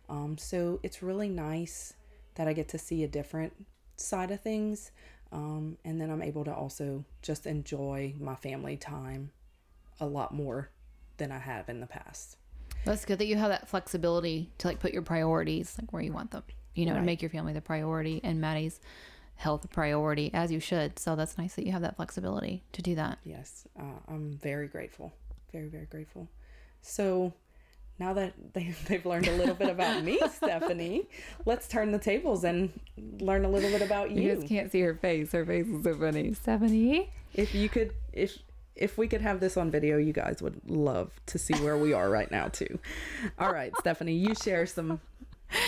Um, 0.09 0.37
so 0.37 0.81
it's 0.83 1.01
really 1.01 1.29
nice 1.29 1.93
that 2.35 2.49
I 2.49 2.53
get 2.53 2.67
to 2.69 2.77
see 2.77 3.05
a 3.05 3.07
different 3.07 3.53
side 3.95 4.29
of 4.31 4.41
things, 4.41 4.91
um, 5.31 5.77
and 5.85 6.01
then 6.01 6.11
I'm 6.11 6.21
able 6.21 6.43
to 6.43 6.53
also 6.53 7.05
just 7.21 7.45
enjoy 7.45 8.13
my 8.19 8.35
family 8.35 8.75
time 8.75 9.31
a 10.01 10.05
lot 10.05 10.33
more 10.33 10.69
than 11.15 11.31
I 11.31 11.37
have 11.39 11.69
in 11.69 11.79
the 11.79 11.87
past. 11.87 12.35
That's 12.83 13.05
good 13.05 13.19
that 13.19 13.27
you 13.27 13.37
have 13.37 13.49
that 13.49 13.69
flexibility 13.69 14.49
to 14.57 14.67
like 14.67 14.79
put 14.79 14.91
your 14.91 15.03
priorities 15.03 15.77
like 15.79 15.93
where 15.93 16.01
you 16.01 16.11
want 16.11 16.31
them. 16.31 16.43
You 16.73 16.87
know, 16.87 16.91
Right. 16.93 16.97
and 16.97 17.05
make 17.05 17.21
your 17.21 17.29
family 17.29 17.53
the 17.53 17.61
priority 17.61 18.19
and 18.23 18.41
Maddie's 18.41 18.79
health 19.41 19.65
a 19.65 19.67
priority 19.67 20.29
as 20.33 20.51
you 20.51 20.59
should. 20.59 20.99
So 20.99 21.15
that's 21.15 21.37
nice 21.37 21.55
that 21.55 21.65
you 21.65 21.71
have 21.71 21.81
that 21.81 21.95
flexibility 21.95 22.63
to 22.73 22.81
do 22.81 22.95
that. 22.95 23.17
Yes, 23.23 23.67
uh, 23.79 23.99
I'm 24.07 24.37
very 24.37 24.67
grateful. 24.67 25.11
Very, 25.51 25.67
very 25.67 25.85
grateful. 25.85 26.29
So 26.81 27.33
now 27.99 28.13
that 28.13 28.33
they, 28.53 28.73
they've 28.87 29.05
learned 29.05 29.27
a 29.27 29.35
little 29.35 29.55
bit 29.55 29.69
about 29.69 30.03
me, 30.03 30.19
Stephanie, 30.31 31.07
let's 31.45 31.67
turn 31.67 31.91
the 31.91 31.99
tables 31.99 32.43
and 32.43 32.71
learn 33.19 33.43
a 33.43 33.49
little 33.49 33.71
bit 33.71 33.81
about 33.81 34.11
You 34.11 34.21
you. 34.21 34.35
guys 34.35 34.47
can't 34.47 34.71
see 34.71 34.81
her 34.81 34.93
face. 34.95 35.31
Her 35.31 35.45
face 35.45 35.67
is 35.67 35.83
so 35.83 35.95
funny. 35.95 36.33
Stephanie. 36.33 37.09
If 37.33 37.55
you 37.55 37.67
could, 37.67 37.93
if 38.13 38.37
if 38.75 38.97
we 38.97 39.07
could 39.07 39.21
have 39.21 39.39
this 39.39 39.57
on 39.57 39.69
video, 39.71 39.97
you 39.97 40.13
guys 40.13 40.41
would 40.41 40.59
love 40.69 41.11
to 41.27 41.37
see 41.37 41.53
where 41.55 41.77
we 41.77 41.93
are 41.93 42.09
right 42.09 42.29
now 42.31 42.47
too. 42.47 42.79
All 43.39 43.51
right, 43.51 43.71
Stephanie, 43.79 44.15
you 44.15 44.33
share 44.35 44.65
some 44.65 44.99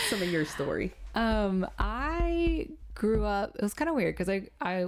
some 0.10 0.22
of 0.22 0.30
your 0.32 0.46
story. 0.46 0.94
Um, 1.16 1.68
I 1.78 2.70
grew 2.96 3.26
up. 3.26 3.56
It 3.56 3.62
was 3.62 3.74
kind 3.74 3.90
of 3.90 3.96
weird 3.96 4.16
because 4.16 4.30
I 4.30 4.50
I 4.62 4.88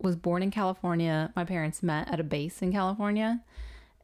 was 0.00 0.16
born 0.16 0.42
in 0.42 0.50
California. 0.50 1.32
My 1.36 1.44
parents 1.44 1.82
met 1.82 2.08
at 2.12 2.20
a 2.20 2.24
base 2.24 2.62
in 2.62 2.72
California, 2.72 3.42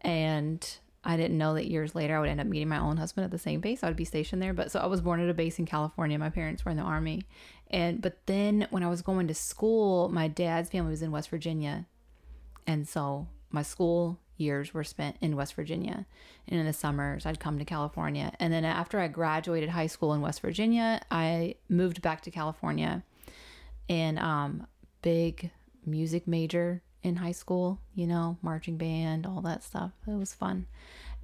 and 0.01 0.67
I 1.05 1.17
didn't 1.17 1.39
know 1.39 1.55
that 1.55 1.67
years 1.67 1.95
later 1.95 2.17
I 2.17 2.21
would 2.21 2.29
end 2.29 2.41
up 2.41 2.47
meeting 2.47 2.69
my 2.69 2.79
own 2.79 2.97
husband 2.97 3.25
at 3.25 3.31
the 3.31 3.39
same 3.39 3.61
base. 3.61 3.83
I 3.83 3.89
would 3.89 3.97
be 3.97 4.05
stationed 4.05 4.41
there. 4.41 4.55
But 4.55 4.71
so 4.71 4.81
I 4.81 4.87
was 4.87 5.01
born 5.01 5.21
at 5.21 5.29
a 5.29 5.35
base 5.35 5.59
in 5.59 5.67
California. 5.67 6.19
My 6.19 6.31
parents 6.31 6.65
were 6.65 6.71
in 6.71 6.77
the 6.77 6.83
army, 6.83 7.23
and 7.71 8.01
but 8.01 8.27
then 8.27 8.67
when 8.71 8.83
I 8.83 8.89
was 8.89 9.03
going 9.03 9.29
to 9.29 9.35
school, 9.35 10.09
my 10.09 10.29
dad's 10.29 10.71
family 10.71 10.91
was 10.91 11.03
in 11.03 11.11
West 11.11 11.29
Virginia, 11.29 11.87
and 12.67 12.89
so 12.89 13.29
my 13.51 13.63
school 13.63 14.19
years 14.39 14.75
were 14.75 14.85
spent 14.85 15.17
in 15.21 15.37
West 15.37 15.55
Virginia. 15.55 16.07
And 16.49 16.59
in 16.59 16.67
the 16.67 16.73
summers, 16.73 17.27
I'd 17.27 17.39
come 17.39 17.59
to 17.59 17.65
California. 17.65 18.33
And 18.41 18.53
then 18.53 18.65
after 18.65 18.99
I 18.99 19.09
graduated 19.09 19.69
high 19.69 19.87
school 19.87 20.13
in 20.15 20.21
West 20.21 20.41
Virginia, 20.41 21.01
I 21.11 21.57
moved 21.69 22.03
back 22.03 22.23
to 22.23 22.31
California 22.31 23.05
and 23.89 24.19
um 24.19 24.67
big 25.03 25.51
music 25.85 26.27
major 26.29 26.83
in 27.03 27.17
high 27.17 27.33
school, 27.33 27.81
you 27.95 28.07
know, 28.07 28.39
marching 28.43 28.77
band, 28.77 29.27
all 29.27 29.41
that 29.43 29.63
stuff. 29.65 29.91
It 30.07 30.17
was 30.19 30.33
fun. 30.35 30.67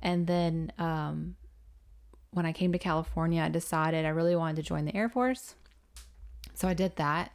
And 0.01 0.27
then 0.27 0.73
um 0.79 1.37
when 2.31 2.45
I 2.45 2.53
came 2.53 2.73
to 2.73 2.79
California, 2.79 3.43
I 3.43 3.49
decided 3.49 4.05
I 4.05 4.11
really 4.11 4.37
wanted 4.37 4.57
to 4.57 4.63
join 4.63 4.85
the 4.85 4.95
Air 4.95 5.09
Force. 5.09 5.55
So 6.55 6.69
I 6.69 6.75
did 6.75 6.97
that 6.97 7.33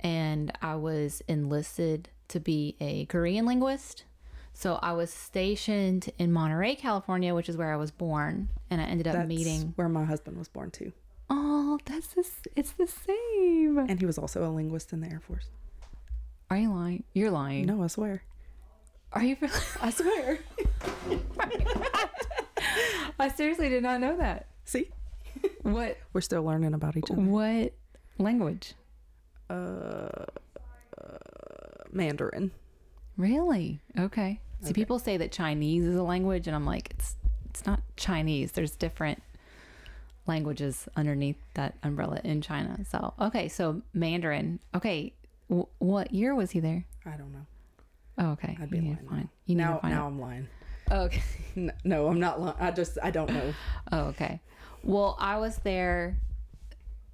and 0.00 0.52
I 0.60 0.74
was 0.76 1.22
enlisted 1.28 2.08
to 2.28 2.40
be 2.40 2.76
a 2.80 3.06
Korean 3.06 3.46
linguist. 3.46 4.04
So 4.52 4.78
I 4.82 4.92
was 4.92 5.12
stationed 5.12 6.10
in 6.18 6.32
Monterey, 6.32 6.74
California, 6.76 7.34
which 7.34 7.48
is 7.48 7.56
where 7.56 7.72
I 7.72 7.76
was 7.76 7.90
born, 7.90 8.50
and 8.70 8.80
I 8.80 8.84
ended 8.84 9.08
up 9.08 9.14
That's 9.14 9.28
meeting. 9.28 9.72
where 9.76 9.88
my 9.88 10.04
husband 10.04 10.38
was 10.38 10.46
born 10.48 10.70
too, 10.70 10.92
Oh, 11.74 11.78
that's 11.84 12.08
this. 12.14 12.30
It's 12.54 12.70
the 12.72 12.86
same. 12.86 13.78
and 13.78 13.98
he 13.98 14.06
was 14.06 14.16
also 14.18 14.44
a 14.44 14.50
linguist 14.50 14.92
in 14.92 15.00
the 15.00 15.08
Air 15.10 15.18
Force. 15.20 15.48
Are 16.50 16.56
you 16.56 16.70
lying? 16.72 17.02
You're 17.14 17.30
lying. 17.32 17.66
No, 17.66 17.82
I 17.82 17.88
swear. 17.88 18.22
Are 19.12 19.24
you? 19.24 19.36
really- 19.40 19.54
I 19.82 19.90
swear. 19.90 20.38
I 23.18 23.28
seriously 23.28 23.68
did 23.68 23.82
not 23.82 24.00
know 24.00 24.16
that. 24.18 24.46
See, 24.64 24.90
What? 25.62 25.98
we're 26.12 26.20
still 26.20 26.44
learning 26.44 26.74
about 26.74 26.96
each 26.96 27.10
other. 27.10 27.20
What 27.20 27.72
language? 28.18 28.74
Uh, 29.50 30.08
Mandarin. 31.92 32.50
Really? 33.16 33.80
Okay. 33.98 34.40
See, 34.60 34.66
Okay. 34.66 34.72
people 34.74 34.98
say 34.98 35.16
that 35.16 35.32
Chinese 35.32 35.84
is 35.84 35.96
a 35.96 36.02
language, 36.02 36.46
and 36.46 36.54
I'm 36.56 36.66
like, 36.66 36.90
it's 36.92 37.16
it's 37.50 37.66
not 37.66 37.80
Chinese. 37.96 38.52
There's 38.52 38.74
different 38.76 39.22
languages 40.26 40.88
underneath 40.96 41.36
that 41.54 41.74
umbrella 41.82 42.20
in 42.24 42.40
China. 42.40 42.78
So, 42.88 43.14
okay, 43.20 43.48
so 43.48 43.82
Mandarin. 43.92 44.60
Okay, 44.74 45.12
w- 45.48 45.66
what 45.78 46.12
year 46.14 46.34
was 46.34 46.50
he 46.52 46.60
there? 46.60 46.84
I 47.04 47.16
don't 47.16 47.32
know. 47.32 47.46
Oh, 48.16 48.30
okay. 48.32 48.56
I'd 48.60 48.70
be 48.70 48.78
you 48.78 48.96
lying. 49.10 49.28
You 49.46 49.56
need 49.56 49.62
now, 49.64 49.74
to 49.74 49.80
find 49.80 49.94
now 49.94 50.04
out. 50.04 50.06
I'm 50.08 50.20
lying. 50.20 50.48
Okay. 50.90 51.22
N- 51.56 51.72
No, 51.84 52.06
I'm 52.08 52.20
not 52.20 52.40
lying. 52.40 52.56
I 52.60 52.70
just 52.70 52.96
I 53.02 53.10
don't 53.10 53.30
know. 53.32 53.54
Oh, 53.92 54.00
okay. 54.06 54.40
Well, 54.82 55.16
I 55.18 55.38
was 55.38 55.56
there. 55.58 56.18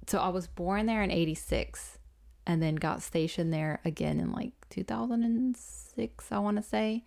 So 0.07 0.19
I 0.19 0.29
was 0.29 0.47
born 0.47 0.85
there 0.85 1.01
in 1.03 1.11
'86, 1.11 1.97
and 2.45 2.61
then 2.61 2.75
got 2.75 3.01
stationed 3.01 3.51
there 3.53 3.79
again 3.85 4.19
in 4.19 4.31
like 4.31 4.51
2006, 4.69 6.31
I 6.31 6.39
want 6.39 6.57
to 6.57 6.63
say. 6.63 7.03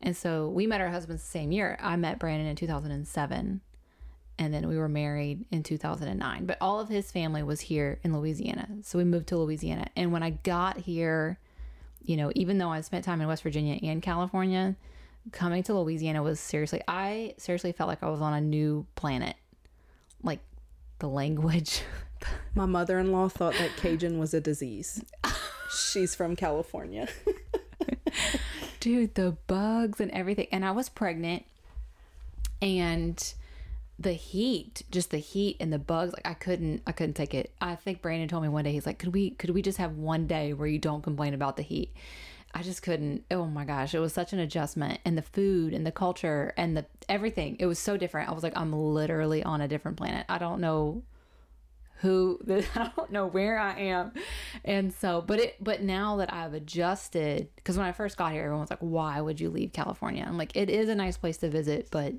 And 0.00 0.16
so 0.16 0.48
we 0.48 0.66
met 0.66 0.80
our 0.80 0.88
husbands 0.90 1.22
the 1.22 1.28
same 1.28 1.50
year. 1.52 1.76
I 1.80 1.96
met 1.96 2.18
Brandon 2.18 2.46
in 2.46 2.56
2007 2.56 3.60
and 4.38 4.54
then 4.54 4.68
we 4.68 4.78
were 4.78 4.88
married 4.88 5.44
in 5.50 5.62
2009. 5.62 6.46
But 6.46 6.58
all 6.60 6.78
of 6.80 6.88
his 6.88 7.10
family 7.10 7.42
was 7.42 7.60
here 7.60 7.98
in 8.04 8.16
Louisiana. 8.16 8.68
So 8.82 8.98
we 8.98 9.04
moved 9.04 9.28
to 9.28 9.36
Louisiana. 9.36 9.88
And 9.96 10.12
when 10.12 10.22
I 10.22 10.30
got 10.30 10.78
here, 10.78 11.38
you 12.04 12.16
know, 12.16 12.30
even 12.34 12.58
though 12.58 12.70
I 12.70 12.80
spent 12.82 13.04
time 13.04 13.20
in 13.20 13.26
West 13.26 13.42
Virginia 13.42 13.78
and 13.82 14.00
California, 14.00 14.76
coming 15.32 15.62
to 15.64 15.74
Louisiana 15.74 16.22
was 16.22 16.38
seriously, 16.38 16.82
I 16.86 17.34
seriously 17.36 17.72
felt 17.72 17.88
like 17.88 18.02
I 18.02 18.08
was 18.08 18.20
on 18.20 18.32
a 18.32 18.40
new 18.40 18.86
planet. 18.94 19.34
Like 20.22 20.40
the 21.00 21.08
language. 21.08 21.82
My 22.54 22.66
mother 22.66 22.98
in 22.98 23.12
law 23.12 23.28
thought 23.28 23.54
that 23.54 23.76
Cajun 23.76 24.18
was 24.18 24.34
a 24.34 24.40
disease. 24.40 25.04
She's 25.70 26.14
from 26.14 26.36
California. 26.36 27.08
Dude, 28.80 29.14
the 29.16 29.36
bugs 29.48 30.00
and 30.00 30.10
everything. 30.12 30.46
And 30.52 30.64
I 30.64 30.70
was 30.70 30.88
pregnant 30.88 31.44
and 32.62 33.34
the 33.98 34.12
heat, 34.12 34.82
just 34.90 35.10
the 35.10 35.18
heat 35.18 35.56
and 35.58 35.72
the 35.72 35.78
bugs, 35.78 36.12
like 36.12 36.26
I 36.26 36.34
couldn't 36.34 36.82
I 36.86 36.92
couldn't 36.92 37.14
take 37.14 37.34
it. 37.34 37.52
I 37.60 37.74
think 37.74 38.00
Brandon 38.00 38.28
told 38.28 38.42
me 38.42 38.48
one 38.48 38.64
day 38.64 38.72
he's 38.72 38.86
like, 38.86 38.98
"Could 38.98 39.12
we 39.12 39.30
could 39.30 39.50
we 39.50 39.62
just 39.62 39.78
have 39.78 39.96
one 39.96 40.26
day 40.26 40.52
where 40.52 40.68
you 40.68 40.78
don't 40.78 41.02
complain 41.02 41.34
about 41.34 41.56
the 41.56 41.62
heat?" 41.62 41.92
I 42.54 42.62
just 42.62 42.82
couldn't. 42.82 43.24
Oh 43.30 43.46
my 43.46 43.64
gosh, 43.64 43.94
it 43.94 43.98
was 43.98 44.12
such 44.12 44.32
an 44.32 44.38
adjustment 44.38 45.00
and 45.04 45.18
the 45.18 45.22
food 45.22 45.74
and 45.74 45.86
the 45.86 45.92
culture 45.92 46.54
and 46.56 46.76
the 46.76 46.86
everything. 47.08 47.56
It 47.58 47.66
was 47.66 47.78
so 47.78 47.96
different. 47.96 48.30
I 48.30 48.32
was 48.32 48.42
like, 48.42 48.56
I'm 48.56 48.72
literally 48.72 49.42
on 49.42 49.60
a 49.60 49.68
different 49.68 49.96
planet. 49.96 50.24
I 50.28 50.38
don't 50.38 50.60
know 50.60 51.02
who 52.00 52.38
I 52.48 52.90
don't 52.96 53.10
know 53.10 53.26
where 53.26 53.58
I 53.58 53.78
am. 53.80 54.12
And 54.64 54.94
so, 54.94 55.20
but 55.20 55.40
it 55.40 55.56
but 55.62 55.82
now 55.82 56.16
that 56.16 56.32
I've 56.32 56.54
adjusted 56.54 57.48
cuz 57.64 57.76
when 57.76 57.86
I 57.86 57.92
first 57.92 58.16
got 58.16 58.32
here 58.32 58.44
everyone 58.44 58.60
was 58.60 58.70
like, 58.70 58.78
"Why 58.78 59.20
would 59.20 59.40
you 59.40 59.50
leave 59.50 59.72
California?" 59.72 60.24
I'm 60.26 60.38
like, 60.38 60.56
"It 60.56 60.70
is 60.70 60.88
a 60.88 60.94
nice 60.94 61.16
place 61.16 61.36
to 61.38 61.50
visit, 61.50 61.88
but 61.90 62.14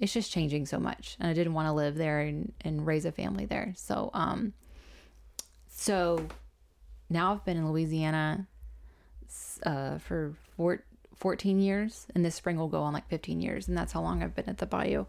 it's 0.00 0.12
just 0.12 0.32
changing 0.32 0.66
so 0.66 0.80
much. 0.80 1.16
And 1.20 1.30
i 1.30 1.34
didn't 1.34 1.54
want 1.54 1.66
to 1.68 1.72
live 1.72 1.94
there 1.94 2.20
and, 2.20 2.52
and 2.62 2.86
raise 2.86 3.04
a 3.04 3.12
family 3.12 3.46
there. 3.46 3.74
So 3.76 4.10
um 4.14 4.54
so 5.68 6.26
now 7.08 7.34
i've 7.34 7.44
been 7.44 7.56
in 7.56 7.70
louisiana 7.70 8.46
uh, 9.64 9.98
for 9.98 10.34
four, 10.56 10.82
14 11.16 11.60
years. 11.60 12.06
And 12.14 12.24
this 12.24 12.34
spring 12.34 12.56
will 12.56 12.68
go 12.68 12.82
on 12.82 12.92
like 12.92 13.08
15 13.08 13.40
years. 13.40 13.68
And 13.68 13.76
that's 13.76 13.92
how 13.92 14.00
long 14.00 14.22
i've 14.22 14.34
been 14.34 14.48
at 14.48 14.58
the 14.58 14.66
bayou. 14.66 15.06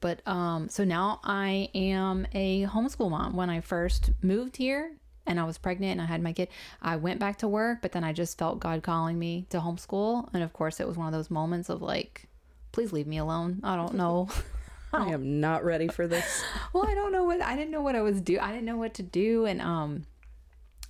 But 0.00 0.26
um 0.26 0.68
so 0.68 0.84
now 0.84 1.20
i 1.22 1.68
am 1.74 2.26
a 2.32 2.64
homeschool 2.64 3.10
mom. 3.10 3.36
When 3.36 3.50
i 3.50 3.60
first 3.60 4.10
moved 4.22 4.56
here 4.56 4.92
and 5.26 5.38
I 5.38 5.44
was 5.44 5.58
pregnant 5.58 5.92
and 5.92 6.00
I 6.00 6.06
had 6.06 6.22
my 6.22 6.32
kid, 6.32 6.48
I 6.80 6.96
went 6.96 7.20
back 7.20 7.38
to 7.38 7.48
work, 7.48 7.82
but 7.82 7.92
then 7.92 8.02
I 8.02 8.12
just 8.12 8.38
felt 8.38 8.58
God 8.58 8.82
calling 8.82 9.18
me 9.18 9.46
to 9.50 9.60
homeschool. 9.60 10.28
And 10.32 10.42
of 10.42 10.52
course, 10.54 10.80
it 10.80 10.88
was 10.88 10.96
one 10.96 11.06
of 11.06 11.12
those 11.12 11.30
moments 11.30 11.68
of 11.68 11.82
like, 11.82 12.29
please 12.72 12.92
leave 12.92 13.06
me 13.06 13.18
alone. 13.18 13.60
I 13.62 13.76
don't 13.76 13.94
know. 13.94 14.28
I 14.92 15.10
am 15.10 15.40
not 15.40 15.64
ready 15.64 15.88
for 15.88 16.06
this. 16.06 16.42
well, 16.72 16.86
I 16.86 16.94
don't 16.94 17.12
know 17.12 17.24
what 17.24 17.40
I 17.40 17.56
didn't 17.56 17.70
know 17.70 17.80
what 17.80 17.94
I 17.94 18.02
was 18.02 18.20
do. 18.20 18.38
I 18.40 18.48
didn't 18.50 18.64
know 18.64 18.76
what 18.76 18.94
to 18.94 19.02
do, 19.02 19.46
and 19.46 19.60
um, 19.60 20.06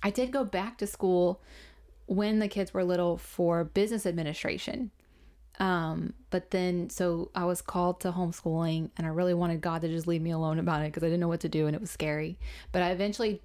I 0.01 0.09
did 0.09 0.31
go 0.31 0.43
back 0.43 0.77
to 0.79 0.87
school 0.87 1.41
when 2.07 2.39
the 2.39 2.47
kids 2.47 2.73
were 2.73 2.83
little 2.83 3.17
for 3.17 3.63
business 3.63 4.05
administration. 4.05 4.91
Um, 5.59 6.13
but 6.31 6.49
then 6.51 6.89
so 6.89 7.29
I 7.35 7.45
was 7.45 7.61
called 7.61 7.99
to 8.01 8.11
homeschooling, 8.11 8.89
and 8.97 9.05
I 9.05 9.09
really 9.11 9.35
wanted 9.35 9.61
God 9.61 9.81
to 9.81 9.87
just 9.87 10.07
leave 10.07 10.21
me 10.21 10.31
alone 10.31 10.57
about 10.57 10.81
it 10.81 10.85
because 10.85 11.03
I 11.03 11.07
didn't 11.07 11.19
know 11.19 11.27
what 11.27 11.41
to 11.41 11.49
do, 11.49 11.67
and 11.67 11.75
it 11.75 11.81
was 11.81 11.91
scary. 11.91 12.39
But 12.71 12.81
I 12.81 12.89
eventually 12.91 13.41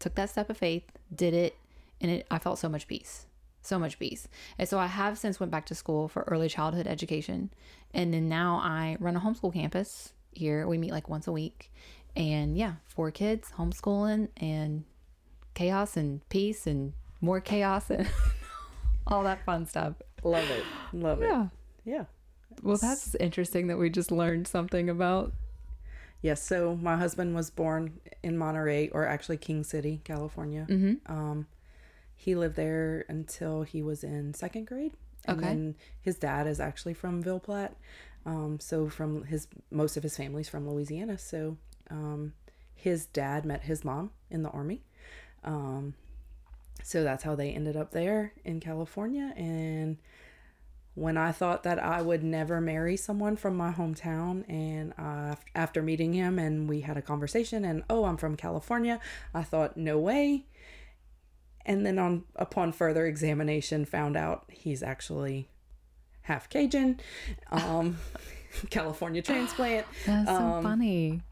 took 0.00 0.16
that 0.16 0.30
step 0.30 0.50
of 0.50 0.56
faith, 0.56 0.84
did 1.14 1.34
it, 1.34 1.56
and 2.00 2.10
it 2.10 2.26
I 2.30 2.40
felt 2.40 2.58
so 2.58 2.68
much 2.68 2.88
peace 2.88 3.26
so 3.66 3.78
much 3.78 3.98
peace. 3.98 4.28
And 4.58 4.68
so 4.68 4.78
I 4.78 4.86
have 4.86 5.18
since 5.18 5.40
went 5.40 5.52
back 5.52 5.66
to 5.66 5.74
school 5.74 6.08
for 6.08 6.22
early 6.28 6.48
childhood 6.48 6.86
education. 6.86 7.50
And 7.92 8.12
then 8.12 8.28
now 8.28 8.60
I 8.62 8.96
run 9.00 9.16
a 9.16 9.20
homeschool 9.20 9.52
campus 9.52 10.12
here. 10.32 10.66
We 10.66 10.78
meet 10.78 10.92
like 10.92 11.08
once 11.08 11.26
a 11.26 11.32
week. 11.32 11.72
And 12.16 12.56
yeah, 12.56 12.74
four 12.86 13.10
kids, 13.10 13.52
homeschooling 13.56 14.28
and 14.36 14.84
chaos 15.54 15.96
and 15.96 16.26
peace 16.28 16.66
and 16.66 16.92
more 17.20 17.40
chaos 17.40 17.90
and 17.90 18.08
all 19.06 19.22
that 19.24 19.44
fun 19.44 19.66
stuff. 19.66 19.94
Love 20.22 20.48
it. 20.50 20.64
Love 20.92 21.22
it. 21.22 21.26
Yeah. 21.26 21.46
Yeah. 21.84 22.04
Well, 22.62 22.76
that's 22.76 23.14
interesting 23.16 23.66
that 23.66 23.78
we 23.78 23.90
just 23.90 24.10
learned 24.10 24.46
something 24.46 24.88
about. 24.88 25.32
Yes. 26.22 26.42
So 26.42 26.76
my 26.76 26.96
husband 26.96 27.34
was 27.34 27.50
born 27.50 28.00
in 28.22 28.38
Monterey, 28.38 28.88
or 28.90 29.06
actually 29.06 29.36
King 29.36 29.64
City, 29.64 30.00
California. 30.04 30.66
Mm-hmm. 30.68 31.12
Um, 31.12 31.46
he 32.14 32.34
lived 32.34 32.56
there 32.56 33.04
until 33.08 33.62
he 33.62 33.82
was 33.82 34.04
in 34.04 34.34
second 34.34 34.66
grade. 34.66 34.92
And 35.26 35.38
okay. 35.38 35.48
then 35.48 35.74
his 36.00 36.16
dad 36.16 36.46
is 36.46 36.60
actually 36.60 36.94
from 36.94 37.22
Ville 37.22 37.40
Platte. 37.40 37.76
Um, 38.26 38.58
so 38.60 38.88
from 38.88 39.24
his 39.24 39.48
most 39.70 39.96
of 39.96 40.02
his 40.02 40.16
family's 40.16 40.48
from 40.48 40.68
Louisiana. 40.68 41.18
So 41.18 41.56
um, 41.90 42.32
his 42.74 43.06
dad 43.06 43.44
met 43.44 43.62
his 43.62 43.84
mom 43.84 44.10
in 44.30 44.42
the 44.42 44.50
army. 44.50 44.82
Um, 45.42 45.94
so 46.82 47.02
that's 47.02 47.24
how 47.24 47.34
they 47.34 47.50
ended 47.50 47.76
up 47.76 47.92
there 47.92 48.32
in 48.44 48.60
California. 48.60 49.32
And 49.36 49.98
when 50.94 51.16
I 51.16 51.32
thought 51.32 51.64
that 51.64 51.78
I 51.78 52.02
would 52.02 52.22
never 52.22 52.60
marry 52.60 52.96
someone 52.96 53.36
from 53.36 53.56
my 53.56 53.72
hometown, 53.72 54.48
and 54.48 54.94
uh, 54.96 55.34
after 55.54 55.82
meeting 55.82 56.12
him 56.12 56.38
and 56.38 56.68
we 56.68 56.82
had 56.82 56.96
a 56.96 57.02
conversation, 57.02 57.64
and 57.64 57.82
oh, 57.90 58.04
I'm 58.04 58.16
from 58.16 58.36
California, 58.36 59.00
I 59.34 59.42
thought, 59.42 59.76
no 59.76 59.98
way 59.98 60.44
and 61.66 61.84
then 61.84 61.98
on 61.98 62.24
upon 62.36 62.72
further 62.72 63.06
examination 63.06 63.84
found 63.84 64.16
out 64.16 64.44
he's 64.50 64.82
actually 64.82 65.48
half 66.22 66.48
Cajun, 66.48 67.00
um, 67.50 67.98
California 68.70 69.22
transplant. 69.22 69.86
That's 70.06 70.28
so 70.28 70.34
um, 70.34 70.62
funny. 70.62 71.22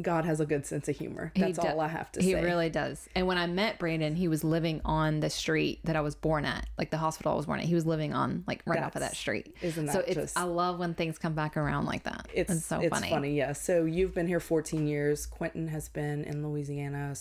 God 0.00 0.24
has 0.24 0.40
a 0.40 0.46
good 0.46 0.64
sense 0.64 0.88
of 0.88 0.96
humor. 0.96 1.32
That's 1.36 1.58
do- 1.58 1.68
all 1.68 1.78
I 1.78 1.88
have 1.88 2.10
to 2.12 2.22
he 2.22 2.32
say. 2.32 2.38
He 2.38 2.44
really 2.44 2.70
does. 2.70 3.10
And 3.14 3.26
when 3.26 3.36
I 3.36 3.46
met 3.46 3.78
Brandon, 3.78 4.14
he 4.16 4.26
was 4.26 4.42
living 4.42 4.80
on 4.86 5.20
the 5.20 5.28
street 5.28 5.80
that 5.84 5.96
I 5.96 6.00
was 6.00 6.14
born 6.14 6.46
at, 6.46 6.66
like 6.78 6.90
the 6.90 6.96
hospital 6.96 7.32
I 7.32 7.36
was 7.36 7.44
born 7.44 7.60
at. 7.60 7.66
He 7.66 7.74
was 7.74 7.84
living 7.84 8.14
on, 8.14 8.42
like 8.46 8.62
right 8.64 8.76
That's, 8.76 8.86
off 8.86 8.96
of 8.96 9.00
that 9.02 9.14
street. 9.14 9.54
Isn't 9.60 9.86
that 9.86 9.92
so? 9.92 9.98
It's 10.00 10.14
just, 10.14 10.38
I 10.38 10.44
love 10.44 10.78
when 10.78 10.94
things 10.94 11.18
come 11.18 11.34
back 11.34 11.58
around 11.58 11.84
like 11.84 12.04
that. 12.04 12.26
It's, 12.32 12.50
it's 12.50 12.64
so 12.64 12.80
it's 12.80 12.88
funny. 12.88 13.10
funny, 13.10 13.34
yeah. 13.34 13.52
So 13.52 13.84
you've 13.84 14.14
been 14.14 14.26
here 14.26 14.40
14 14.40 14.86
years. 14.86 15.26
Quentin 15.26 15.68
has 15.68 15.90
been 15.90 16.24
in 16.24 16.48
Louisiana 16.48 17.14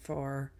for 0.00 0.52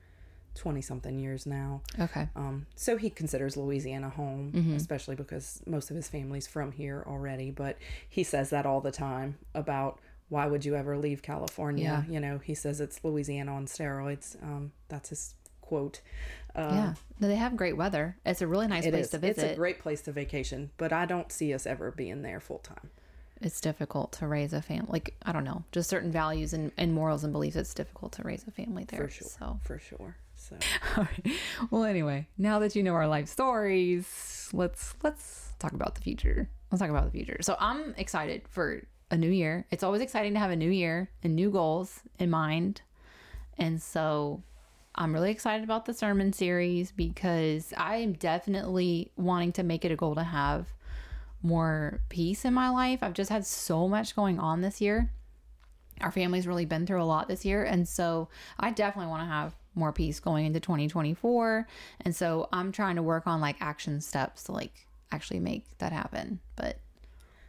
20 0.55 0.81
something 0.83 1.19
years 1.19 1.47
now. 1.47 1.83
Okay. 1.99 2.29
Um, 2.37 2.67
so 2.75 2.97
he 2.97 3.11
considers 3.11 3.57
Louisiana 3.57 4.09
home, 4.09 4.53
mm-hmm. 4.55 4.75
especially 4.75 5.17
because 5.17 5.63
most 5.67 5.91
of 5.91 5.97
his 5.97 6.09
family's 6.09 6.47
from 6.47 6.73
here 6.73 7.05
already. 7.07 7.51
But 7.51 7.79
he 8.09 8.23
says 8.23 8.51
that 8.51 8.67
all 8.67 8.81
the 8.81 8.93
time 8.93 9.39
about 9.55 9.99
why 10.29 10.47
would 10.47 10.65
you 10.65 10.75
ever 10.75 10.97
leave 10.97 11.23
California? 11.23 12.05
Yeah. 12.07 12.13
You 12.13 12.21
know, 12.21 12.39
he 12.39 12.55
says 12.55 12.81
it's 12.81 13.03
Louisiana 13.05 13.55
on 13.55 13.67
steroids. 13.67 14.41
Um, 14.43 14.73
that's 14.89 15.11
his 15.11 15.35
quote. 15.61 16.01
Uh, 16.55 16.71
yeah. 16.73 16.95
they 17.21 17.35
have 17.35 17.57
great 17.57 17.77
weather. 17.77 18.17
It's 18.25 18.43
a 18.43 18.47
really 18.47 18.69
nice 18.69 18.87
place 18.87 19.07
is. 19.07 19.11
to 19.11 19.19
visit. 19.19 19.45
It's 19.45 19.53
a 19.53 19.57
great 19.57 19.81
place 19.81 20.03
to 20.03 20.13
vacation, 20.13 20.71
but 20.77 20.93
I 20.93 21.05
don't 21.05 21.33
see 21.33 21.53
us 21.53 21.67
ever 21.67 21.91
being 21.91 22.23
there 22.23 22.41
full 22.41 22.59
time 22.59 22.91
it's 23.45 23.61
difficult 23.61 24.13
to 24.13 24.27
raise 24.27 24.53
a 24.53 24.63
family. 24.63 24.89
Like 24.89 25.15
I 25.23 25.33
don't 25.33 25.45
know, 25.45 25.65
just 25.73 25.91
certain 25.91 26.11
values 26.11 26.53
and, 26.53 26.73
and 26.77 26.93
morals 26.93 27.25
and 27.25 27.33
beliefs. 27.33 27.57
It's 27.57 27.75
difficult 27.75 28.13
to 28.13 28.23
raise 28.23 28.45
a 28.47 28.51
family 28.51 28.85
there. 28.85 29.05
For 29.07 29.11
sure. 29.11 29.29
So 29.29 29.61
for 29.65 29.79
sure. 29.79 30.17
So, 30.45 30.57
well, 31.71 31.85
anyway, 31.85 32.29
now 32.37 32.59
that 32.59 32.77
you 32.77 32.83
know 32.83 32.95
our 32.95 33.09
life 33.09 33.29
stories, 33.29 34.51
let's 34.53 34.95
let's 35.03 35.53
talk 35.59 35.73
about 35.73 35.95
the 35.95 36.03
future. 36.03 36.51
Let's 36.71 36.81
talk 36.81 36.91
about 36.91 37.05
the 37.05 37.11
future. 37.11 37.39
So, 37.41 37.57
I'm 37.59 37.95
excited 37.97 38.43
for 38.49 38.83
a 39.11 39.17
new 39.17 39.31
year. 39.31 39.67
It's 39.71 39.83
always 39.83 40.03
exciting 40.03 40.35
to 40.35 40.39
have 40.41 40.51
a 40.51 40.57
new 40.57 40.71
year 40.71 41.11
and 41.23 41.35
new 41.35 41.51
goals 41.51 42.01
in 42.19 42.31
mind. 42.31 42.83
And 43.57 43.81
so, 43.81 44.43
I'm 44.95 45.15
really 45.15 45.31
excited 45.31 45.65
about 45.65 45.87
the 45.87 45.95
sermon 45.95 46.33
series 46.35 46.93
because 46.93 47.73
I 47.77 47.97
am 47.97 48.13
definitely 48.13 49.13
wanting 49.17 49.53
to 49.53 49.63
make 49.63 49.85
it 49.85 49.93
a 49.93 49.97
goal 49.97 50.15
to 50.15 50.25
have 50.25 50.69
more 51.43 52.01
peace 52.11 52.45
in 52.45 52.53
my 52.53 52.69
life. 52.69 53.03
I've 53.03 53.15
just 53.15 53.31
had 53.31 53.47
so 53.47 53.89
much 53.89 54.15
going 54.15 54.39
on 54.39 54.61
this 54.61 54.81
year. 54.81 55.11
Our 56.01 56.11
family's 56.11 56.47
really 56.47 56.65
been 56.65 56.87
through 56.87 57.03
a 57.03 57.05
lot 57.05 57.29
this 57.29 57.45
year. 57.45 57.65
And 57.65 57.89
so 57.89 58.29
I 58.59 58.71
definitely 58.71 59.11
want 59.11 59.23
to 59.23 59.27
have 59.27 59.55
more 59.75 59.93
peace 59.93 60.21
going 60.21 60.47
into 60.47 60.61
2024. 60.61 61.67
And 62.01 62.15
so 62.15 62.49
I'm 62.53 62.73
trying 62.73 62.97
to 62.97 63.03
work 63.03 63.27
on 63.27 63.41
like 63.41 63.57
action 63.61 64.01
steps 64.01 64.45
to 64.45 64.53
like 64.53 64.87
actually 65.13 65.41
make 65.41 65.65
that 65.79 65.93
happen. 65.93 66.41
But 66.57 66.79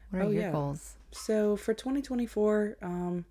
what 0.10 0.20
are 0.22 0.26
oh, 0.26 0.32
your 0.32 0.44
yeah. 0.44 0.52
goals? 0.52 0.96
So 1.12 1.56
for 1.56 1.74
2024, 1.74 2.78
um, 2.82 3.26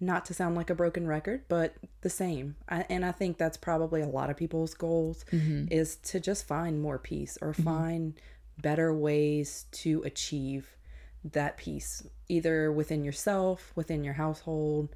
not 0.00 0.24
to 0.26 0.34
sound 0.34 0.56
like 0.56 0.70
a 0.70 0.74
broken 0.74 1.06
record, 1.06 1.42
but 1.48 1.74
the 2.00 2.10
same. 2.10 2.56
I, 2.68 2.86
and 2.88 3.04
I 3.04 3.12
think 3.12 3.36
that's 3.36 3.56
probably 3.56 4.00
a 4.00 4.08
lot 4.08 4.30
of 4.30 4.36
people's 4.36 4.74
goals 4.74 5.24
mm-hmm. 5.30 5.66
is 5.70 5.96
to 5.96 6.20
just 6.20 6.46
find 6.46 6.80
more 6.80 6.98
peace 6.98 7.36
or 7.42 7.52
mm-hmm. 7.52 7.62
find 7.62 8.20
better 8.60 8.94
ways 8.94 9.66
to 9.72 10.02
achieve 10.04 10.76
that 11.24 11.58
peace, 11.58 12.02
either 12.28 12.72
within 12.72 13.04
yourself, 13.04 13.72
within 13.74 14.02
your 14.02 14.14
household, 14.14 14.88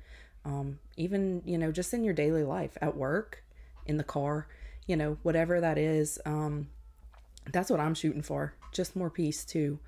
um, 0.44 0.78
even 0.96 1.42
you 1.44 1.58
know 1.58 1.72
just 1.72 1.94
in 1.94 2.04
your 2.04 2.14
daily 2.14 2.44
life 2.44 2.76
at 2.80 2.96
work 2.96 3.44
in 3.86 3.96
the 3.96 4.04
car, 4.04 4.46
you 4.86 4.96
know, 4.96 5.18
whatever 5.22 5.60
that 5.60 5.78
is. 5.78 6.18
Um, 6.24 6.68
that's 7.52 7.70
what 7.70 7.80
I'm 7.80 7.94
shooting 7.94 8.22
for. 8.22 8.54
Just 8.72 8.96
more 8.96 9.10
peace 9.10 9.44
too. 9.44 9.78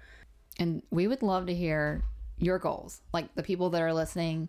And 0.59 0.83
we 0.91 1.07
would 1.07 1.23
love 1.23 1.47
to 1.47 1.55
hear 1.55 2.03
your 2.39 2.59
goals. 2.59 3.01
Like 3.13 3.35
the 3.35 3.43
people 3.43 3.71
that 3.71 3.83
are 3.83 3.95
listening, 3.95 4.49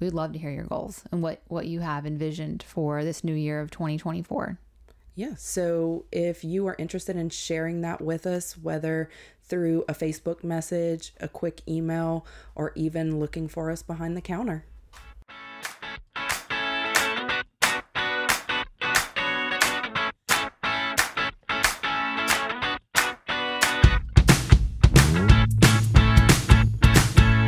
we 0.00 0.06
would 0.06 0.14
love 0.14 0.32
to 0.32 0.38
hear 0.38 0.50
your 0.50 0.64
goals 0.64 1.04
and 1.10 1.22
what 1.22 1.42
what 1.48 1.66
you 1.66 1.80
have 1.80 2.06
envisioned 2.06 2.62
for 2.62 3.02
this 3.04 3.24
new 3.24 3.34
year 3.34 3.60
of 3.60 3.70
2024. 3.70 4.58
Yeah. 5.14 5.34
So 5.38 6.04
if 6.12 6.44
you 6.44 6.66
are 6.66 6.76
interested 6.78 7.16
in 7.16 7.30
sharing 7.30 7.80
that 7.80 8.02
with 8.02 8.26
us, 8.26 8.58
whether 8.58 9.08
through 9.42 9.84
a 9.88 9.94
Facebook 9.94 10.44
message, 10.44 11.14
a 11.20 11.28
quick 11.28 11.62
email, 11.66 12.26
or 12.54 12.72
even 12.74 13.18
looking 13.18 13.48
for 13.48 13.70
us 13.70 13.82
behind 13.82 14.14
the 14.14 14.20
counter, 14.20 14.66